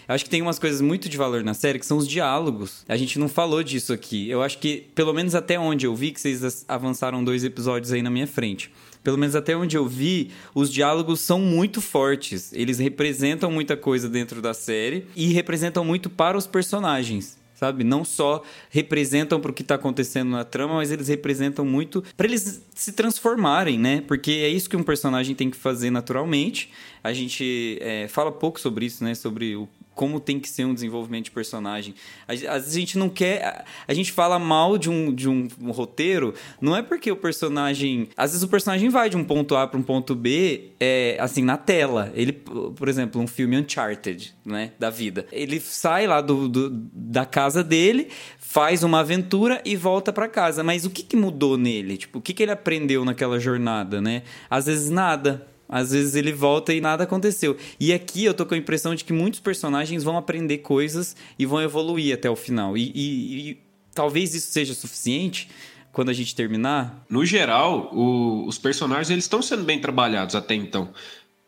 [0.09, 2.85] Eu acho que tem umas coisas muito de valor na série que são os diálogos.
[2.89, 4.29] A gente não falou disso aqui.
[4.29, 8.03] Eu acho que, pelo menos até onde eu vi, que vocês avançaram dois episódios aí
[8.03, 8.71] na minha frente.
[9.07, 12.53] Pelo menos até onde eu vi, os diálogos são muito fortes.
[12.53, 17.39] Eles representam muita coisa dentro da série e representam muito para os personagens.
[17.55, 17.85] Sabe?
[17.85, 22.27] Não só representam para o que está acontecendo na trama, mas eles representam muito para
[22.27, 24.03] eles se transformarem, né?
[24.09, 26.73] Porque é isso que um personagem tem que fazer naturalmente.
[27.05, 29.15] A gente é, fala pouco sobre isso, né?
[29.15, 31.95] Sobre o como tem que ser um desenvolvimento de personagem.
[32.29, 33.43] Às vezes a gente não quer.
[33.45, 37.17] a- A gente fala mal de um, de um, um roteiro, não é porque o
[37.17, 38.09] personagem.
[38.17, 41.43] Às vezes o personagem vai de um ponto A para um ponto B, é, assim,
[41.43, 42.13] na tela.
[42.15, 44.73] Ele, por exemplo, um filme Uncharted, né?
[44.79, 45.27] Da vida.
[45.33, 50.63] Ele sai lá do, do- da casa dele, faz uma aventura e volta para casa.
[50.63, 51.97] Mas o que, que mudou nele?
[51.97, 54.23] Tipo, o que, que ele aprendeu naquela jornada, né?
[54.51, 55.47] Às vezes nada.
[55.69, 57.57] Às vezes ele volta e nada aconteceu.
[57.81, 61.45] E aqui eu tô com a impressão de que muitos personagens vão aprender coisas e
[61.47, 62.77] vão evoluir até o final.
[62.77, 63.59] E, e- e
[63.95, 65.49] talvez isso seja suficiente
[65.93, 67.05] quando a gente terminar.
[67.11, 70.91] No geral, o- os personagens eles estão sendo bem trabalhados até então.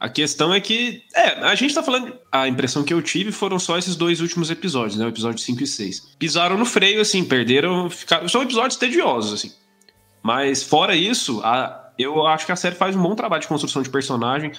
[0.01, 1.03] A questão é que.
[1.15, 2.15] É, a gente tá falando.
[2.31, 5.05] A impressão que eu tive foram só esses dois últimos episódios, né?
[5.05, 6.15] O episódio 5 e 6.
[6.19, 7.91] Pisaram no freio, assim, perderam.
[7.91, 9.53] Ficaram, são episódios tediosos, assim.
[10.23, 13.83] Mas fora isso, a, eu acho que a série faz um bom trabalho de construção
[13.83, 14.53] de personagem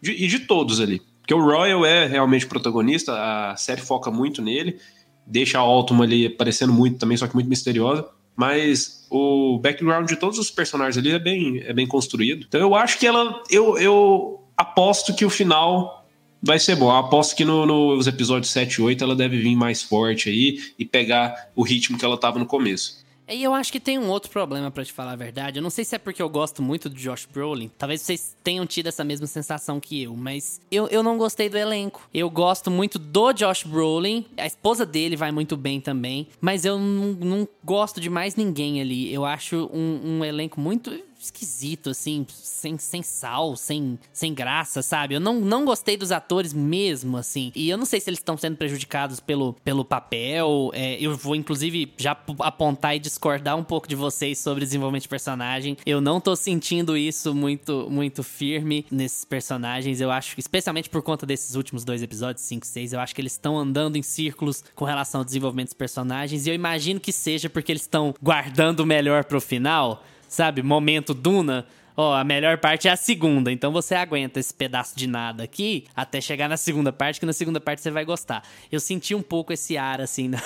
[0.00, 1.02] de, e de todos ali.
[1.20, 4.78] Porque o Royal é realmente protagonista, a série foca muito nele,
[5.26, 8.06] deixa a Altum ali aparecendo muito também, só que muito misteriosa.
[8.36, 12.44] Mas o background de todos os personagens ali é bem, é bem construído.
[12.46, 13.42] Então eu acho que ela.
[13.50, 16.06] Eu, eu aposto que o final
[16.42, 16.86] vai ser bom.
[16.86, 20.60] Eu aposto que no, nos episódios 7 e 8 ela deve vir mais forte aí
[20.78, 23.04] e pegar o ritmo que ela tava no começo.
[23.28, 25.58] E eu acho que tem um outro problema para te falar a verdade.
[25.58, 27.70] Eu não sei se é porque eu gosto muito do Josh Brolin.
[27.76, 31.58] Talvez vocês tenham tido essa mesma sensação que eu, mas eu, eu não gostei do
[31.58, 32.08] elenco.
[32.14, 34.24] Eu gosto muito do Josh Brolin.
[34.36, 36.28] A esposa dele vai muito bem também.
[36.40, 39.12] Mas eu não, não gosto de mais ninguém ali.
[39.12, 45.14] Eu acho um, um elenco muito esquisito, assim, sem, sem sal, sem, sem graça, sabe?
[45.14, 47.52] Eu não, não gostei dos atores mesmo, assim.
[47.54, 50.70] E eu não sei se eles estão sendo prejudicados pelo, pelo papel.
[50.74, 55.08] É, eu vou, inclusive, já apontar e discordar um pouco de vocês sobre desenvolvimento de
[55.08, 55.76] personagem.
[55.86, 60.00] Eu não tô sentindo isso muito, muito firme nesses personagens.
[60.00, 63.20] Eu acho, especialmente por conta desses últimos dois episódios, 5 e 6, eu acho que
[63.20, 66.46] eles estão andando em círculos com relação ao desenvolvimento dos personagens.
[66.46, 70.62] E eu imagino que seja porque eles estão guardando o melhor pro final sabe?
[70.62, 71.66] Momento Duna.
[71.98, 75.86] Ó, a melhor parte é a segunda, então você aguenta esse pedaço de nada aqui
[75.96, 78.42] até chegar na segunda parte, que na segunda parte você vai gostar.
[78.70, 80.42] Eu senti um pouco esse ar, assim, na,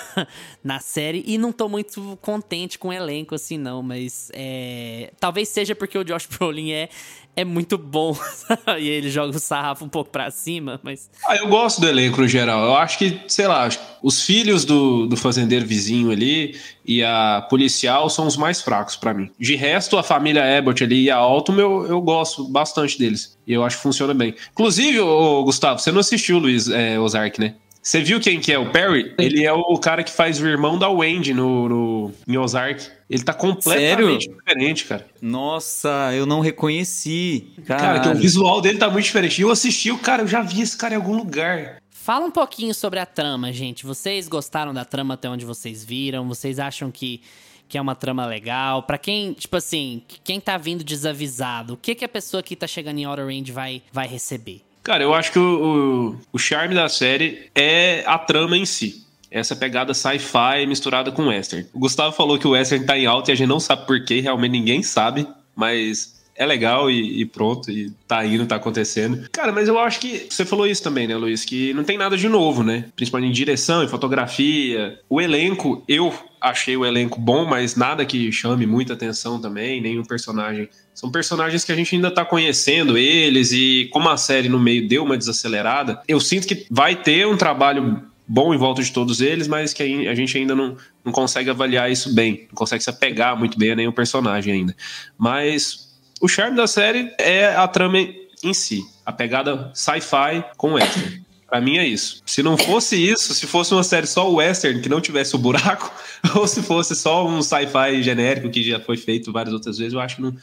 [0.62, 5.12] na série e não tô muito contente com o elenco, assim, não, mas é...
[5.18, 6.88] Talvez seja porque o Josh Brolin é,
[7.36, 8.16] é muito bom.
[8.78, 11.10] e ele joga o sarrafo um pouco pra cima, mas.
[11.26, 12.64] Ah, eu gosto do elenco no geral.
[12.64, 13.68] Eu acho que, sei lá,
[14.02, 19.14] os filhos do, do fazendeiro vizinho ali e a policial são os mais fracos para
[19.14, 19.30] mim.
[19.38, 23.38] De resto, a família Abbott ali e a Alton, eu, eu gosto bastante deles.
[23.46, 24.34] E eu acho que funciona bem.
[24.52, 27.54] Inclusive, ô, Gustavo, você não assistiu, Luiz é, Ozark, né?
[27.82, 29.14] Você viu quem que é o Perry?
[29.18, 32.86] Ele é o cara que faz o irmão da Wendy no, no em Ozark.
[33.08, 34.18] Ele tá completamente Sério?
[34.18, 35.06] diferente, cara.
[35.20, 37.48] Nossa, eu não reconheci.
[37.64, 38.00] Caralho.
[38.00, 39.40] Cara, que o visual dele tá muito diferente.
[39.40, 41.80] Eu assisti o cara, eu já vi esse cara em algum lugar.
[41.90, 43.86] Fala um pouquinho sobre a trama, gente.
[43.86, 46.28] Vocês gostaram da trama até onde vocês viram?
[46.28, 47.22] Vocês acham que,
[47.68, 48.82] que é uma trama legal?
[48.82, 52.66] Para quem, tipo assim, quem tá vindo desavisado, o que, que a pessoa que tá
[52.66, 54.62] chegando em Outer Range vai, vai receber?
[54.82, 59.06] Cara, eu acho que o, o, o charme da série é a trama em si
[59.30, 61.66] essa pegada sci-fi misturada com western.
[61.72, 64.20] O Gustavo falou que o western tá em alta e a gente não sabe porquê,
[64.20, 69.28] realmente ninguém sabe, mas é legal e, e, pronto, e tá indo, tá acontecendo.
[69.30, 71.44] Cara, mas eu acho que você falou isso também, né, Luiz?
[71.44, 72.86] Que não tem nada de novo, né?
[72.96, 74.98] Principalmente em direção, em fotografia.
[75.06, 80.02] O elenco, eu achei o elenco bom, mas nada que chame muita atenção também, nenhum
[80.02, 80.70] personagem.
[80.94, 84.88] São personagens que a gente ainda tá conhecendo eles e como a série no meio
[84.88, 89.20] deu uma desacelerada, eu sinto que vai ter um trabalho bom em volta de todos
[89.20, 90.74] eles, mas que a gente ainda não,
[91.04, 94.74] não consegue avaliar isso bem, não consegue se apegar muito bem a nenhum personagem ainda.
[95.18, 95.89] Mas
[96.20, 101.22] o charme da série é a trama em si, a pegada sci-fi com western.
[101.48, 102.22] Pra mim é isso.
[102.24, 105.92] Se não fosse isso, se fosse uma série só western que não tivesse o buraco,
[106.36, 110.00] ou se fosse só um sci-fi genérico que já foi feito várias outras vezes, eu
[110.00, 110.36] acho que não,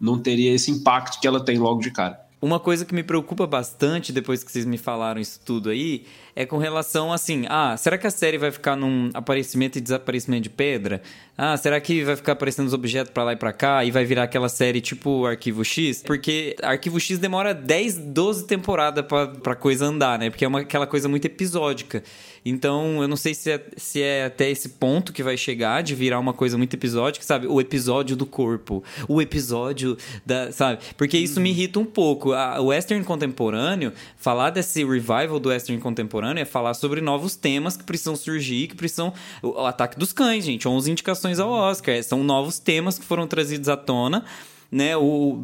[0.00, 2.20] não teria esse impacto que ela tem logo de cara.
[2.42, 6.44] Uma coisa que me preocupa bastante depois que vocês me falaram isso tudo aí é
[6.44, 10.50] com relação assim, ah, será que a série vai ficar num aparecimento e desaparecimento de
[10.50, 11.02] pedra?
[11.38, 14.04] Ah, será que vai ficar aparecendo os objetos para lá e para cá e vai
[14.04, 16.02] virar aquela série tipo Arquivo X?
[16.02, 19.04] Porque Arquivo X demora 10, 12 temporadas
[19.40, 20.28] para coisa andar, né?
[20.28, 22.02] Porque é uma, aquela coisa muito episódica.
[22.44, 25.94] Então, eu não sei se é, se é até esse ponto que vai chegar de
[25.94, 27.46] virar uma coisa muito episódica, sabe?
[27.46, 30.80] O episódio do corpo, o episódio da, sabe?
[30.96, 32.32] Porque isso me irrita um pouco.
[32.32, 37.76] A, o western contemporâneo, falar desse revival do western contemporâneo é falar sobre novos temas
[37.76, 42.02] que precisam surgir, que precisam o, o ataque dos cães, gente, 11 indicações ao Oscar,
[42.02, 44.24] são novos temas que foram trazidos à tona
[44.72, 44.92] né?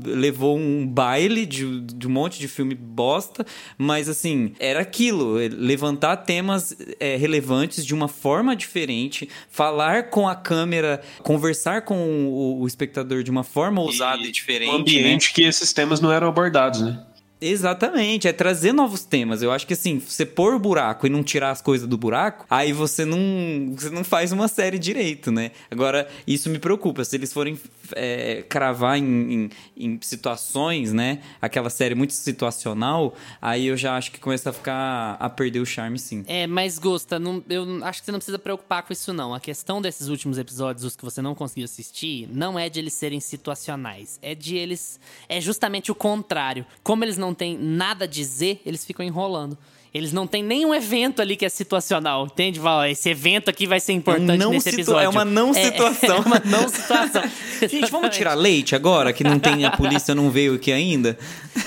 [0.05, 3.45] Levou um baile de, de um monte de filme bosta,
[3.77, 10.35] mas assim, era aquilo: levantar temas é, relevantes de uma forma diferente, falar com a
[10.35, 14.71] câmera, conversar com o, o espectador de uma forma ousada e, e diferente.
[14.71, 15.33] Um ambiente né?
[15.35, 16.99] que esses temas não eram abordados, né?
[17.41, 19.43] Exatamente, é trazer novos temas.
[19.43, 22.73] Eu acho que assim, você pôr buraco e não tirar as coisas do buraco, aí
[22.73, 25.53] você não, você não faz uma série direito, né?
[25.71, 27.05] Agora, isso me preocupa.
[27.05, 27.59] Se eles forem
[27.95, 31.21] é, cravar em, em, em, situações, né?
[31.41, 35.67] Aquela série muito situacional, aí eu já acho que começa a ficar a perder o
[35.67, 36.25] charme, sim.
[36.27, 39.35] É, mas Gusta, não, eu acho que você não precisa preocupar com isso, não.
[39.35, 42.95] A questão desses últimos episódios, os que você não conseguiu assistir, não é de eles
[42.95, 44.19] serem situacionais.
[44.23, 44.99] É de eles.
[45.29, 46.67] É justamente o contrário.
[46.83, 49.57] Como eles não não tem nada a dizer, eles ficam enrolando.
[49.95, 52.85] Eles não têm nenhum evento ali que é situacional, entende, Val?
[52.85, 55.07] Esse evento aqui vai ser importante não nesse episódio.
[55.07, 56.17] é uma não É- situação.
[56.17, 57.23] É, uma não situação.
[57.67, 61.19] Gente, vamos tirar leite agora, que não tem, a polícia não veio aqui ainda?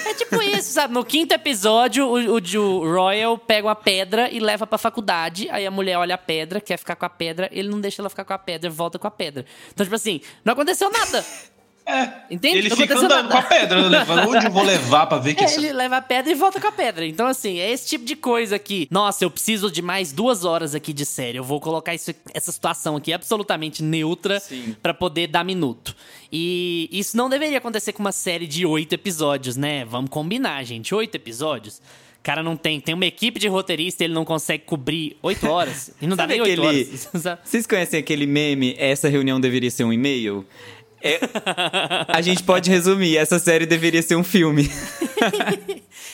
[0.06, 0.93] É tipo isso, sabe?
[0.93, 5.50] No quinto episódio, o, o, o Royal pega uma pedra e leva pra faculdade.
[5.50, 8.10] Aí a mulher olha a pedra, quer ficar com a pedra, ele não deixa ela
[8.10, 9.45] ficar com a pedra, volta com a pedra.
[9.74, 11.26] Então, tipo assim, não aconteceu nada.
[11.85, 12.09] É.
[12.29, 12.59] Entende?
[12.59, 13.27] Ele fica andando nada.
[13.29, 15.97] com a pedra, levando onde eu vou levar pra ver que É, esse- ele leva
[15.97, 17.05] a pedra e volta com a pedra.
[17.05, 18.87] Então, assim, é esse tipo de coisa aqui.
[18.91, 21.37] Nossa, eu preciso de mais duas horas aqui de série.
[21.37, 24.41] Eu vou colocar isso- essa situação aqui absolutamente neutra
[24.81, 25.95] pra poder dar minuto.
[26.31, 29.83] E isso não deveria acontecer com uma série de oito episódios, né?
[29.85, 30.93] Vamos combinar, gente.
[30.95, 31.81] Oito episódios.
[32.19, 32.79] O cara não tem.
[32.79, 35.89] Tem uma equipe de roteirista e ele não consegue cobrir oito horas.
[35.99, 37.39] E não dá nem oito aquele- horas.
[37.43, 40.45] Vocês conhecem aquele meme, essa reunião deveria ser um e-mail?
[41.01, 41.19] É-
[42.07, 44.69] a gente pode resumir, essa série deveria ser um filme.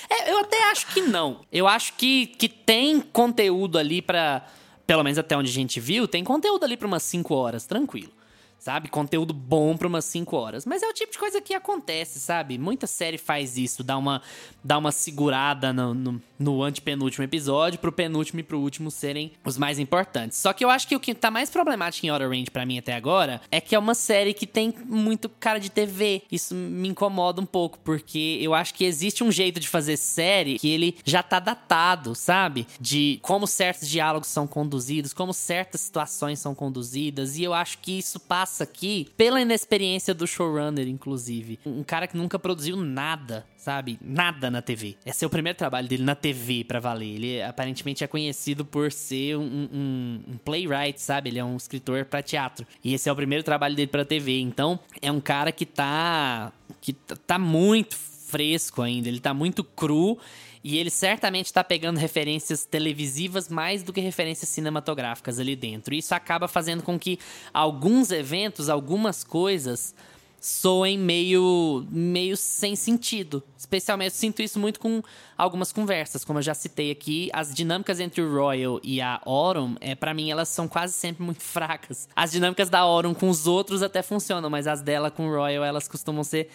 [0.09, 1.41] É, eu até acho que não.
[1.51, 4.45] Eu acho que, que tem conteúdo ali pra.
[4.85, 8.11] Pelo menos até onde a gente viu, tem conteúdo ali pra umas 5 horas, tranquilo.
[8.59, 8.89] Sabe?
[8.89, 10.65] Conteúdo bom pra umas 5 horas.
[10.65, 12.57] Mas é o tipo de coisa que acontece, sabe?
[12.57, 14.21] Muita série faz isso, dá uma,
[14.63, 19.57] dá uma segurada no, no, no antepenúltimo episódio, pro penúltimo e pro último serem os
[19.57, 20.37] mais importantes.
[20.37, 22.77] Só que eu acho que o que tá mais problemático em Outer Range pra mim
[22.77, 26.23] até agora é que é uma série que tem muito cara de TV.
[26.31, 30.59] Isso me incomoda um pouco, porque eu acho que existe um jeito de fazer série
[30.59, 32.67] que ele já tá datado, sabe?
[32.79, 37.97] De como certos diálogos são conduzidos, como certas situações são conduzidas, e eu acho que
[37.97, 41.59] isso passa aqui pela inexperiência do showrunner, inclusive.
[41.65, 43.97] Um cara que nunca produziu nada, sabe?
[44.01, 44.95] Nada na TV.
[45.05, 47.15] Esse é o primeiro trabalho dele na TV pra valer.
[47.15, 51.29] Ele aparentemente é conhecido por ser um, um- um playwright, sabe?
[51.29, 52.65] Ele é um escritor pra teatro.
[52.83, 54.39] E esse é o primeiro trabalho dele pra TV.
[54.39, 56.51] Então, é um cara que tá.
[56.81, 59.07] que tá muito fresco ainda.
[59.07, 60.17] Ele tá muito cru.
[60.63, 65.93] E ele certamente tá pegando referências televisivas mais do que referências cinematográficas ali dentro.
[65.93, 67.19] Isso acaba fazendo com que
[67.53, 69.93] alguns eventos, algumas coisas
[70.39, 73.43] soem meio meio sem sentido.
[73.57, 75.01] Especialmente eu sinto isso muito com
[75.37, 79.75] algumas conversas, como eu já citei aqui, as dinâmicas entre o Royal e a Autumn,
[79.81, 82.07] é para mim elas são quase sempre muito fracas.
[82.15, 85.63] As dinâmicas da Autumn com os outros até funcionam, mas as dela com o Royal
[85.63, 86.49] elas costumam ser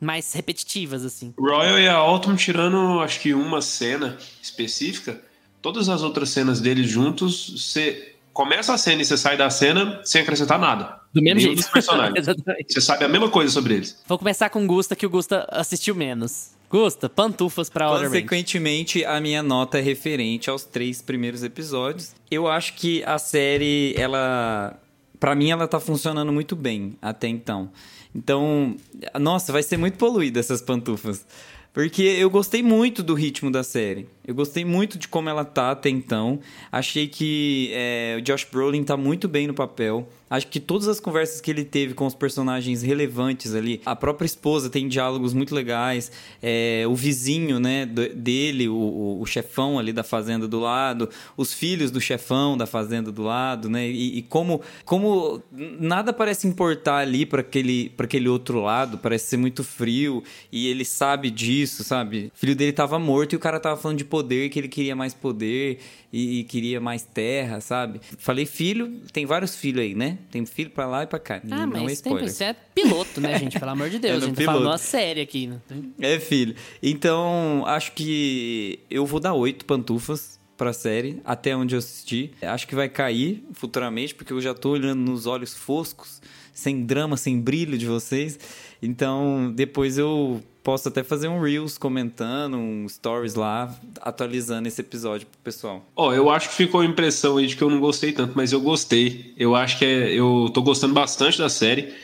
[0.00, 1.34] mais repetitivas assim.
[1.38, 5.20] Royal e a Autumn tirando, acho que uma cena específica,
[5.60, 10.00] todas as outras cenas deles juntos, você começa a cena e você sai da cena
[10.04, 11.00] sem acrescentar nada.
[11.12, 11.72] Do mesmo Nenhum jeito.
[11.72, 12.26] personagens.
[12.68, 13.98] Você sabe a mesma coisa sobre eles.
[14.06, 16.50] Vou começar com o Gusta, que o Gusta assistiu menos.
[16.70, 18.20] Gusta, pantufas pra Outer Range.
[18.20, 22.14] Consequentemente, a minha nota é referente aos três primeiros episódios.
[22.30, 24.78] Eu acho que a série, ela.
[25.18, 27.70] Pra mim, ela tá funcionando muito bem até então.
[28.14, 28.76] Então,
[29.20, 31.26] nossa, vai ser muito poluída essas pantufas.
[31.72, 34.08] Porque eu gostei muito do ritmo da série.
[34.26, 36.40] Eu gostei muito de como ela tá até então.
[36.72, 40.08] Achei que é, o Josh Brolin tá muito bem no papel.
[40.30, 44.26] Acho que todas as conversas que ele teve com os personagens relevantes ali, a própria
[44.26, 46.10] esposa tem diálogos muito legais.
[46.42, 51.90] É, o vizinho, né, dele, o, o- chefão ali da fazenda do lado, os filhos
[51.90, 53.86] do chefão da fazenda do lado, né?
[53.88, 59.36] E, e como, como nada parece importar ali para aquele, aquele outro lado, parece ser
[59.36, 62.32] muito frio e ele sabe disso, sabe?
[62.34, 64.96] O filho dele tava morto e o cara tava falando de poder, que ele queria
[64.96, 65.78] mais poder
[66.12, 68.00] e, e queria mais terra, sabe?
[68.18, 70.18] Falei filho, tem vários filhos aí, né?
[70.30, 71.40] Tem filho pra lá e pra cá.
[71.50, 72.28] Ah, não é mas tem, spoiler.
[72.30, 73.58] isso é piloto, né, gente?
[73.58, 74.22] Pelo amor de Deus.
[74.22, 74.66] É a gente tá piloto.
[74.66, 75.46] uma série aqui.
[75.46, 75.60] Né?
[76.00, 76.54] É, filho.
[76.82, 82.32] Então, acho que eu vou dar oito pantufas pra série, até onde eu assisti.
[82.42, 86.20] Acho que vai cair futuramente, porque eu já tô olhando nos olhos foscos,
[86.52, 88.38] sem drama, sem brilho de vocês.
[88.82, 95.26] Então, depois eu posso até fazer um Reels comentando, um Stories lá, atualizando esse episódio
[95.26, 95.84] pro pessoal.
[95.96, 98.52] Ó, eu acho que ficou a impressão aí de que eu não gostei tanto, mas
[98.52, 99.32] eu gostei.
[99.36, 101.94] Eu acho que é, eu tô gostando bastante da série.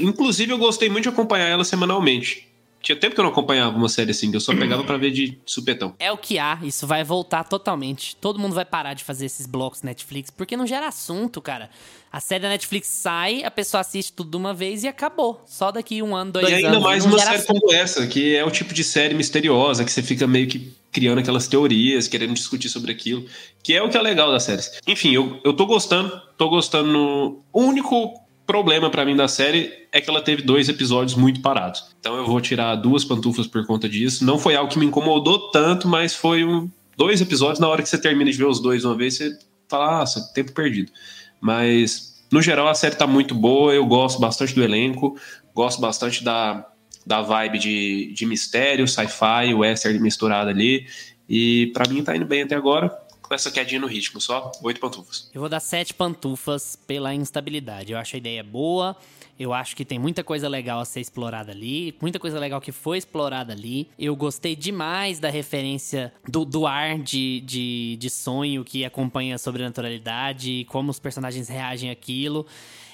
[0.00, 2.53] Inclusive, eu gostei muito de acompanhar ela semanalmente.
[2.84, 5.10] Tinha tempo que eu não acompanhava uma série assim, que eu só pegava pra ver
[5.10, 5.94] de supetão.
[5.98, 8.14] É o que há, isso vai voltar totalmente.
[8.16, 11.70] Todo mundo vai parar de fazer esses blocos Netflix, porque não gera assunto, cara.
[12.12, 15.42] A série da Netflix sai, a pessoa assiste tudo de uma vez e acabou.
[15.46, 16.82] Só daqui um ano, dois E ainda anos.
[16.82, 20.26] mais uma série como essa, que é o tipo de série misteriosa, que você fica
[20.26, 23.24] meio que criando aquelas teorias, querendo discutir sobre aquilo,
[23.62, 24.70] que é o que é legal das séries.
[24.86, 27.40] Enfim, eu, eu tô gostando, tô gostando.
[27.52, 28.14] O único
[28.46, 31.84] problema pra mim da série é que ela teve dois episódios muito parados.
[31.98, 34.24] Então eu vou tirar duas pantufas por conta disso.
[34.24, 37.58] Não foi algo que me incomodou tanto, mas foi um, dois episódios.
[37.58, 39.36] Na hora que você termina de ver os dois uma vez, você
[39.68, 40.92] fala, nossa, tempo perdido.
[41.40, 43.74] Mas, no geral, a série tá muito boa.
[43.74, 45.18] Eu gosto bastante do elenco,
[45.54, 46.66] gosto bastante da
[47.06, 50.86] da vibe de, de mistério, sci-fi, western misturado ali.
[51.28, 52.90] E para mim tá indo bem até agora,
[53.34, 55.28] com essa quedinha no ritmo, só oito pantufas.
[55.34, 57.92] Eu vou dar sete pantufas pela instabilidade.
[57.92, 58.96] Eu acho a ideia boa.
[59.36, 62.70] Eu acho que tem muita coisa legal a ser explorada ali, muita coisa legal que
[62.70, 63.88] foi explorada ali.
[63.98, 69.38] Eu gostei demais da referência do, do ar de, de, de sonho que acompanha a
[69.38, 72.46] sobrenaturalidade e como os personagens reagem àquilo.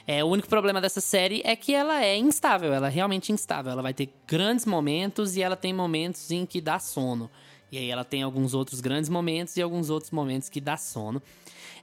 [0.06, 3.70] É, o único problema dessa série é que ela é instável, ela é realmente instável.
[3.70, 7.30] Ela vai ter grandes momentos e ela tem momentos em que dá sono.
[7.72, 11.22] E aí ela tem alguns outros grandes momentos e alguns outros momentos que dá sono.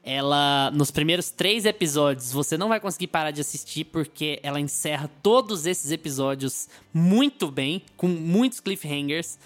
[0.04, 5.10] Ela, nos primeiros três episódios, você não vai conseguir parar de assistir porque ela encerra
[5.22, 9.38] todos esses episódios muito bem, com muitos cliffhangers.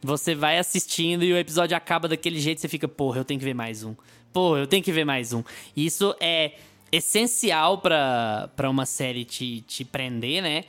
[0.00, 3.44] Você vai assistindo e o episódio acaba daquele jeito, você fica, porra, eu tenho que
[3.44, 3.94] ver mais um.
[4.32, 5.44] Porra, eu tenho que ver mais um.
[5.76, 6.54] Isso é
[6.90, 10.64] essencial para uma série te, te prender, né?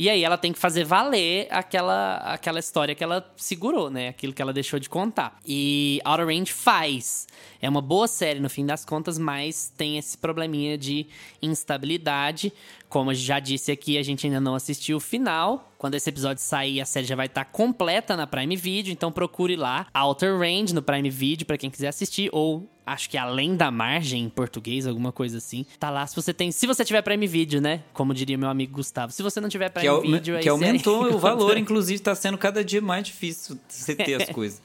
[0.00, 4.08] E aí ela tem que fazer valer aquela, aquela história que ela segurou, né?
[4.08, 5.38] Aquilo que ela deixou de contar.
[5.44, 7.28] E Outer Range faz.
[7.60, 11.06] É uma boa série no fim das contas, mas tem esse probleminha de
[11.42, 12.52] instabilidade.
[12.88, 15.70] Como já disse aqui, a gente ainda não assistiu o final.
[15.76, 19.12] Quando esse episódio sair, a série já vai estar tá completa na Prime Video, então
[19.12, 23.54] procure lá Outer Range no Prime Video para quem quiser assistir ou acho que além
[23.56, 25.64] da margem em português, alguma coisa assim.
[25.78, 27.82] Tá lá se você tem, se você tiver Prime Video, né?
[27.92, 29.12] Como diria meu amigo Gustavo.
[29.12, 32.64] Se você não tiver Prime que Video, que aumentou o valor, inclusive tá sendo cada
[32.64, 34.60] dia mais difícil você ter as coisas.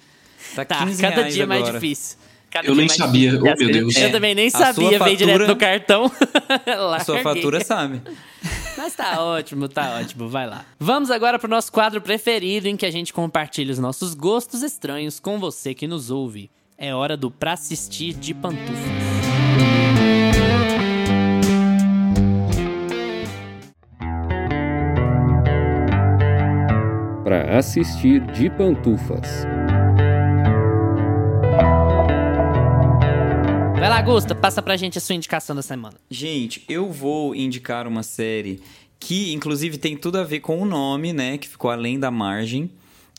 [0.55, 1.59] Tá, tá cada dia agora.
[1.59, 2.17] mais difícil.
[2.56, 3.97] Cada eu nem sabia, oh meu Deus.
[3.97, 6.10] Eu também nem sabia, fatura, veio direto do cartão.
[6.95, 8.01] a sua fatura sabe.
[8.78, 10.64] Mas tá ótimo, tá ótimo, vai lá.
[10.80, 15.20] Vamos agora pro nosso quadro preferido em que a gente compartilha os nossos gostos estranhos
[15.20, 16.49] com você que nos ouve.
[16.78, 18.74] É hora do Pra Assistir de Pantufas.
[27.22, 29.45] Para assistir de pantufas.
[33.95, 35.95] Vai lá, Gusta, passa pra gente a sua indicação da semana.
[36.09, 38.61] Gente, eu vou indicar uma série
[38.99, 41.37] que, inclusive, tem tudo a ver com o nome, né?
[41.37, 42.69] Que ficou além da margem.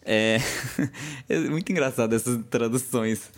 [0.04, 0.38] É...
[1.30, 3.30] é muito engraçado essas traduções.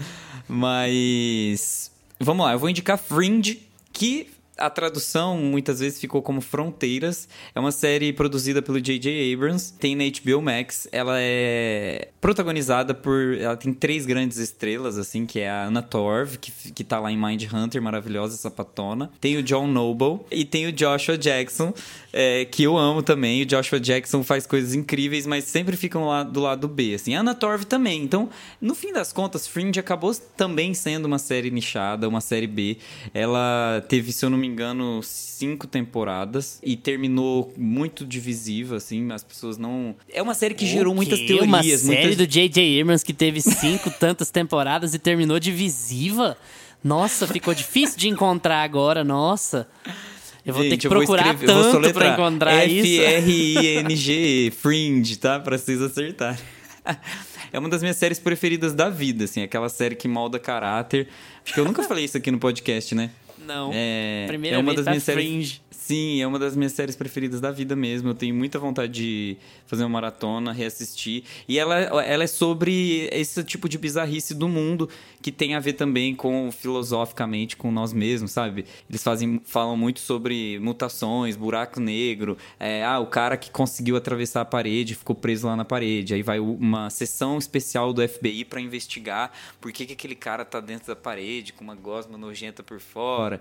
[0.49, 1.93] Mas.
[2.19, 3.63] Vamos lá, eu vou indicar Fringe,
[3.93, 4.29] que
[4.59, 7.29] a tradução muitas vezes ficou como Fronteiras.
[7.55, 9.33] É uma série produzida pelo J.J.
[9.33, 10.89] Abrams, tem na HBO Max.
[10.91, 13.39] Ela é protagonizada por.
[13.39, 17.11] Ela tem três grandes estrelas, assim, que é a Anna Torv, que, que tá lá
[17.13, 19.11] em Mind Hunter, maravilhosa, sapatona.
[19.21, 21.73] Tem o John Noble e tem o Joshua Jackson,
[22.13, 23.43] é, que eu amo também.
[23.43, 27.15] O Joshua Jackson faz coisas incríveis, mas sempre ficam lá do lado B, assim.
[27.15, 28.03] A Anna Torv também.
[28.03, 28.29] Então,
[28.61, 32.79] no fim das contas, Fringe acabou também sendo uma série nichada, uma série B.
[33.15, 39.13] Ela teve, se eu não me engano, cinco temporadas e terminou muito divisiva, assim.
[39.13, 39.95] As pessoas não.
[40.13, 41.43] É uma série que gerou muitas teorias.
[41.43, 42.17] Uma série muitas...
[42.17, 42.81] do J.J.
[42.81, 46.37] Abrams que teve cinco tantas temporadas e terminou divisiva?
[46.83, 49.69] Nossa, ficou difícil de encontrar agora, nossa.
[50.47, 53.03] Eu vou Gente, ter que procurar escrever, tanto pra encontrar isso.
[53.03, 55.39] F-R-I-N-G, Fringe, tá?
[55.39, 56.39] Pra vocês acertarem.
[57.53, 59.43] é uma das minhas séries preferidas da vida, assim.
[59.43, 61.09] Aquela série que molda caráter.
[61.45, 63.11] Acho que eu nunca falei isso aqui no podcast, né?
[63.47, 63.71] Não.
[63.73, 65.61] É, Primeira é uma das tá minhas Fringe.
[65.89, 68.11] Sim, é uma das minhas séries preferidas da vida mesmo.
[68.11, 71.25] Eu tenho muita vontade de fazer uma maratona, reassistir.
[71.49, 74.87] E ela, ela é sobre esse tipo de bizarrice do mundo
[75.23, 78.67] que tem a ver também com filosoficamente com nós mesmos, sabe?
[78.89, 82.37] Eles fazem, falam muito sobre mutações, buraco negro.
[82.61, 86.13] É, ah, o cara que conseguiu atravessar a parede ficou preso lá na parede.
[86.13, 90.61] Aí vai uma sessão especial do FBI para investigar por que, que aquele cara tá
[90.61, 93.41] dentro da parede com uma gosma nojenta por fora.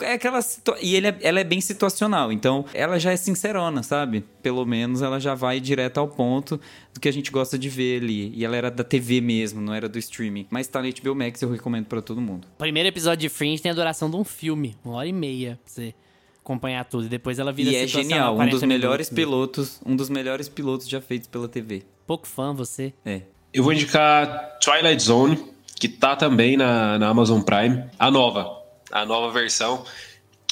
[0.00, 0.40] É aquela
[0.80, 4.24] e ele é, ela é bem situacional, então ela já é sincerona, sabe?
[4.42, 6.60] Pelo menos ela já vai direto ao ponto
[6.92, 8.32] do que a gente gosta de ver ali.
[8.34, 10.46] E ela era da TV mesmo, não era do streaming.
[10.50, 12.46] Mas tá no HBO Max, eu recomendo para todo mundo.
[12.58, 15.72] Primeiro episódio de Fringe tem a duração de um filme, uma hora e meia pra
[15.72, 15.94] você
[16.40, 17.06] acompanhar tudo.
[17.06, 20.88] E depois ela vira E é genial, um dos melhores pilotos, um dos melhores pilotos
[20.88, 21.82] já feitos pela TV.
[22.06, 22.92] Pouco fã você.
[23.04, 23.22] É.
[23.52, 25.42] Eu vou indicar Twilight Zone,
[25.78, 28.64] que tá também na, na Amazon Prime, a nova
[28.94, 29.84] a nova versão,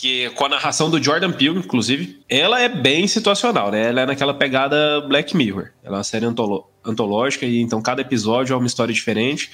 [0.03, 3.89] que com a narração do Jordan Peele, inclusive, ela é bem situacional, né?
[3.89, 5.71] Ela é naquela pegada Black Mirror.
[5.81, 9.49] Ela é uma série antolo antológica e então cada episódio é uma história diferente,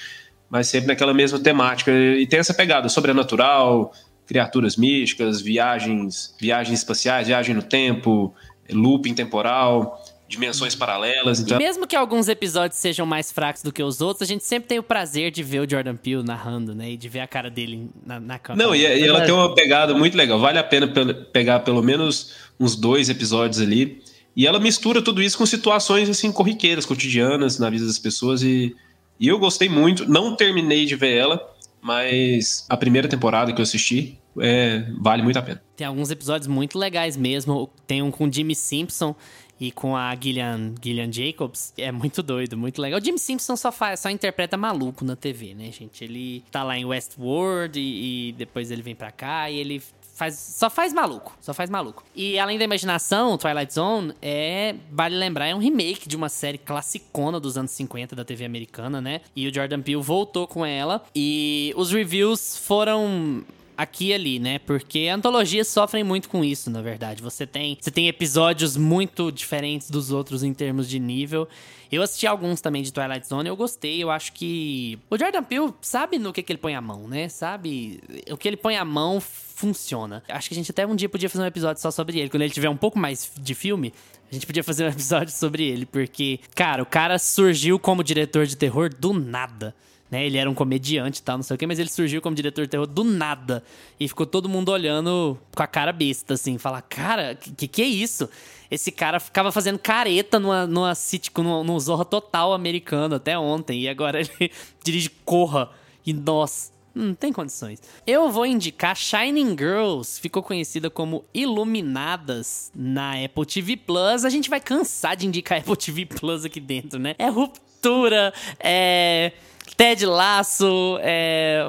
[0.49, 3.93] mas sempre naquela mesma temática e tem essa pegada sobrenatural,
[4.25, 8.33] criaturas místicas, viagens, viagens espaciais, viagem no tempo,
[8.71, 11.39] looping temporal dimensões paralelas.
[11.39, 11.57] Então...
[11.57, 14.69] E mesmo que alguns episódios sejam mais fracos do que os outros, a gente sempre
[14.69, 16.91] tem o prazer de ver o Jordan Peele narrando, né?
[16.91, 18.67] E de ver a cara dele na, na câmera.
[18.67, 20.39] Não, e, e ela tem uma pegada muito legal.
[20.39, 20.87] Vale a pena
[21.33, 24.03] pegar pelo menos uns dois episódios ali.
[24.35, 28.75] E ela mistura tudo isso com situações assim corriqueiras, cotidianas na vida das pessoas e,
[29.19, 30.07] e eu gostei muito.
[30.07, 35.39] Não terminei de ver ela, mas a primeira temporada que eu assisti é, vale muito
[35.39, 35.61] a pena.
[35.75, 37.67] Tem alguns episódios muito legais mesmo.
[37.87, 39.15] Tem um com Jimmy Simpson
[39.59, 41.73] e com a Gillian, Gillian Jacobs.
[41.77, 42.99] É muito doido, muito legal.
[42.99, 46.03] O Jimmy Simpson só, faz, só interpreta maluco na TV, né, gente?
[46.03, 49.81] Ele tá lá em Westworld e, e depois ele vem pra cá e ele
[50.19, 52.03] faz, só faz maluco, só faz maluco.
[52.13, 56.57] E além da imaginação, Twilight Zone é, vale lembrar, é um remake de uma série
[56.57, 59.21] classicona dos anos 50 da TV americana, né?
[59.33, 63.45] E o Jordan Peele voltou com ela e os reviews foram
[63.79, 64.59] aqui e ali, né?
[64.59, 67.21] Porque antologias sofrem muito com isso, na verdade.
[67.21, 71.47] Você tem, você tem episódios muito diferentes dos outros em termos de nível.
[71.89, 74.03] Eu assisti alguns também de Twilight Zone, eu gostei.
[74.03, 77.29] Eu acho que o Jordan Peele sabe no que, que ele põe a mão, né?
[77.29, 80.21] Sabe o que ele põe a mão funciona.
[80.27, 82.29] Acho que a gente até um dia podia fazer um episódio só sobre ele.
[82.29, 83.93] Quando ele tiver um pouco mais de filme,
[84.29, 88.45] a gente podia fazer um episódio sobre ele, porque, cara, o cara surgiu como diretor
[88.45, 89.73] de terror do nada
[90.09, 90.25] né?
[90.25, 92.63] Ele era um comediante e tal, não sei o quê, mas ele surgiu como diretor
[92.63, 93.63] de terror do nada.
[93.99, 96.57] E ficou todo mundo olhando com a cara besta, assim.
[96.57, 98.29] Falar, cara, que que é isso?
[98.71, 103.81] Esse cara ficava fazendo careta numa, numa sitcom, numa, num Zorra Total americano até ontem.
[103.81, 104.51] E agora ele
[104.83, 105.69] dirige Corra.
[106.05, 106.73] E nós...
[106.95, 107.79] Não tem condições.
[108.05, 114.25] Eu vou indicar Shining Girls, ficou conhecida como Iluminadas na Apple TV Plus.
[114.25, 117.15] A gente vai cansar de indicar Apple TV Plus aqui dentro, né?
[117.19, 119.31] É ruptura, é
[119.75, 121.63] Ted Lasso, é,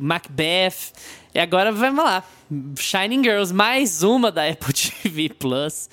[0.00, 0.92] Macbeth.
[1.34, 2.24] E agora vamos lá.
[2.76, 4.72] Shining Girls, mais uma da Apple
[5.02, 5.88] TV Plus.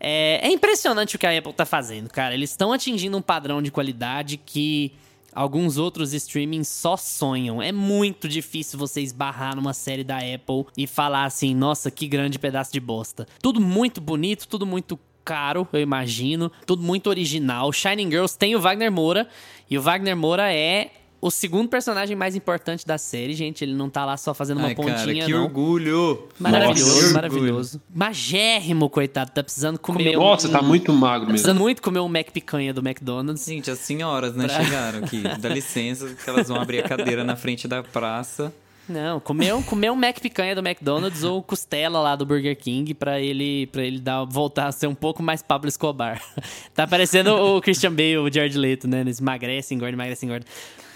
[0.00, 2.34] É, é impressionante o que a Apple tá fazendo, cara.
[2.34, 4.92] Eles estão atingindo um padrão de qualidade que
[5.32, 7.62] alguns outros streamings só sonham.
[7.62, 12.38] É muito difícil você esbarrar numa série da Apple e falar assim: nossa, que grande
[12.38, 13.26] pedaço de bosta.
[13.42, 16.50] Tudo muito bonito, tudo muito caro, eu imagino.
[16.66, 17.72] Tudo muito original.
[17.72, 19.28] Shining Girls tem o Wagner Moura.
[19.68, 20.90] E o Wagner Moura é
[21.20, 23.62] o segundo personagem mais importante da série, gente.
[23.62, 25.44] Ele não tá lá só fazendo uma Ai, pontinha, cara, que não.
[25.44, 26.28] orgulho!
[26.38, 27.80] Maravilhoso, Nossa, maravilhoso.
[27.94, 29.30] Magérrimo, coitado.
[29.30, 30.52] Tá precisando comer Nossa, um...
[30.52, 31.32] tá muito magro Tá mesmo.
[31.32, 33.44] precisando muito comer um Mac picanha do McDonald's.
[33.44, 35.22] Gente, as senhoras, né, chegaram aqui.
[35.38, 38.52] Dá licença que elas vão abrir a cadeira na frente da praça.
[38.88, 42.92] Não, comer um, comer um Mac picanha do McDonald's ou costela lá do Burger King
[42.92, 46.20] pra ele, pra ele dar, voltar a ser um pouco mais Pablo Escobar.
[46.74, 49.00] tá parecendo o Christian Bale, o George Leto, né?
[49.02, 50.44] Eles emagrecem, engorda, emagrecem, engorda.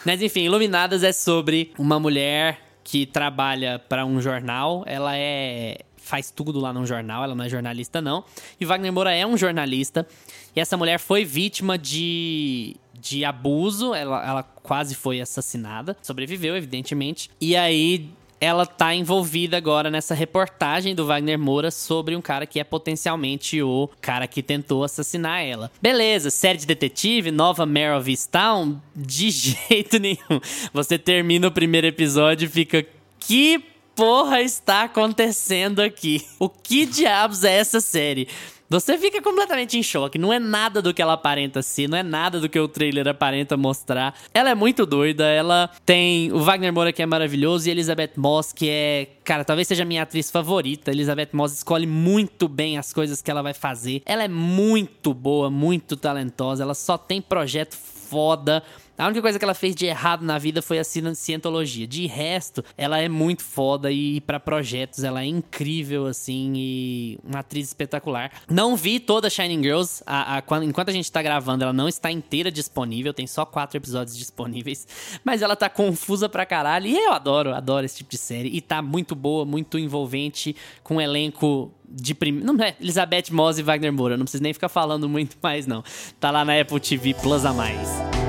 [0.04, 4.84] Mas enfim, Iluminadas é sobre uma mulher que trabalha para um jornal.
[4.86, 8.24] Ela é faz tudo lá num jornal, ela não é jornalista não.
[8.60, 10.06] E Wagner Moura é um jornalista.
[10.54, 15.96] E essa mulher foi vítima de, de abuso, ela, ela quase foi assassinada.
[16.02, 17.30] Sobreviveu, evidentemente.
[17.40, 22.60] E aí ela tá envolvida agora nessa reportagem do Wagner Moura sobre um cara que
[22.60, 25.70] é potencialmente o cara que tentou assassinar ela.
[25.80, 28.80] Beleza, série de detetive, nova Mare of Easttown?
[28.94, 30.40] De jeito nenhum.
[30.72, 32.84] Você termina o primeiro episódio e fica...
[33.26, 33.64] Que
[33.94, 36.26] porra está acontecendo aqui?
[36.38, 38.28] O que diabos é essa série?
[38.74, 40.18] Você fica completamente em choque.
[40.18, 43.06] Não é nada do que ela aparenta ser, não é nada do que o trailer
[43.06, 44.18] aparenta mostrar.
[44.34, 48.52] Ela é muito doida, ela tem o Wagner Moura que é maravilhoso e Elizabeth Moss
[48.52, 50.90] que é, cara, talvez seja minha atriz favorita.
[50.90, 54.02] Elizabeth Moss escolhe muito bem as coisas que ela vai fazer.
[54.04, 58.60] Ela é muito boa, muito talentosa, ela só tem projeto foda.
[58.96, 61.86] A única coisa que ela fez de errado na vida foi a cientologia.
[61.86, 67.40] De resto, ela é muito foda e para projetos ela é incrível, assim, e uma
[67.40, 68.30] atriz espetacular.
[68.48, 70.02] Não vi toda Shining Girls.
[70.06, 73.12] A, a, enquanto a gente tá gravando, ela não está inteira disponível.
[73.12, 74.86] Tem só quatro episódios disponíveis.
[75.24, 76.86] Mas ela tá confusa pra caralho.
[76.86, 78.48] E eu adoro, adoro esse tipo de série.
[78.48, 82.52] E tá muito boa, muito envolvente, com um elenco de primeira.
[82.52, 84.16] Não é Elizabeth Moss e Wagner Moura.
[84.16, 85.82] Não preciso nem ficar falando muito mais, não.
[86.20, 88.23] Tá lá na Apple TV Plus a mais.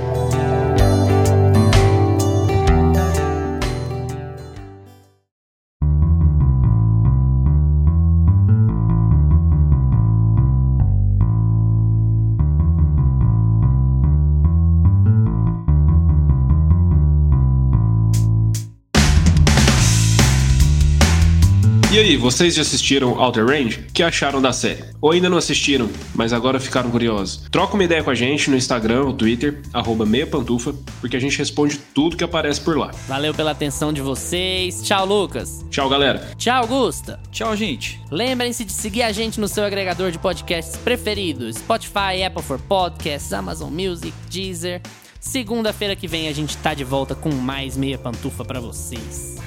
[21.96, 23.80] E aí, vocês já assistiram Outer Range?
[23.80, 24.84] O que acharam da série?
[25.00, 27.48] Ou ainda não assistiram, mas agora ficaram curiosos?
[27.50, 31.38] Troca uma ideia com a gente no Instagram ou Twitter, arroba meiapantufa, porque a gente
[31.38, 32.92] responde tudo que aparece por lá.
[33.08, 34.84] Valeu pela atenção de vocês.
[34.84, 35.66] Tchau, Lucas.
[35.72, 36.32] Tchau, galera.
[36.38, 37.18] Tchau, Augusta.
[37.32, 37.98] Tchau, gente.
[38.12, 43.32] Lembrem-se de seguir a gente no seu agregador de podcasts preferidos: Spotify, Apple for Podcasts,
[43.32, 44.82] Amazon Music, Deezer.
[45.18, 49.38] Segunda-feira que vem a gente tá de volta com mais meia pantufa para vocês.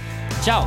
[0.42, 0.66] Tchau.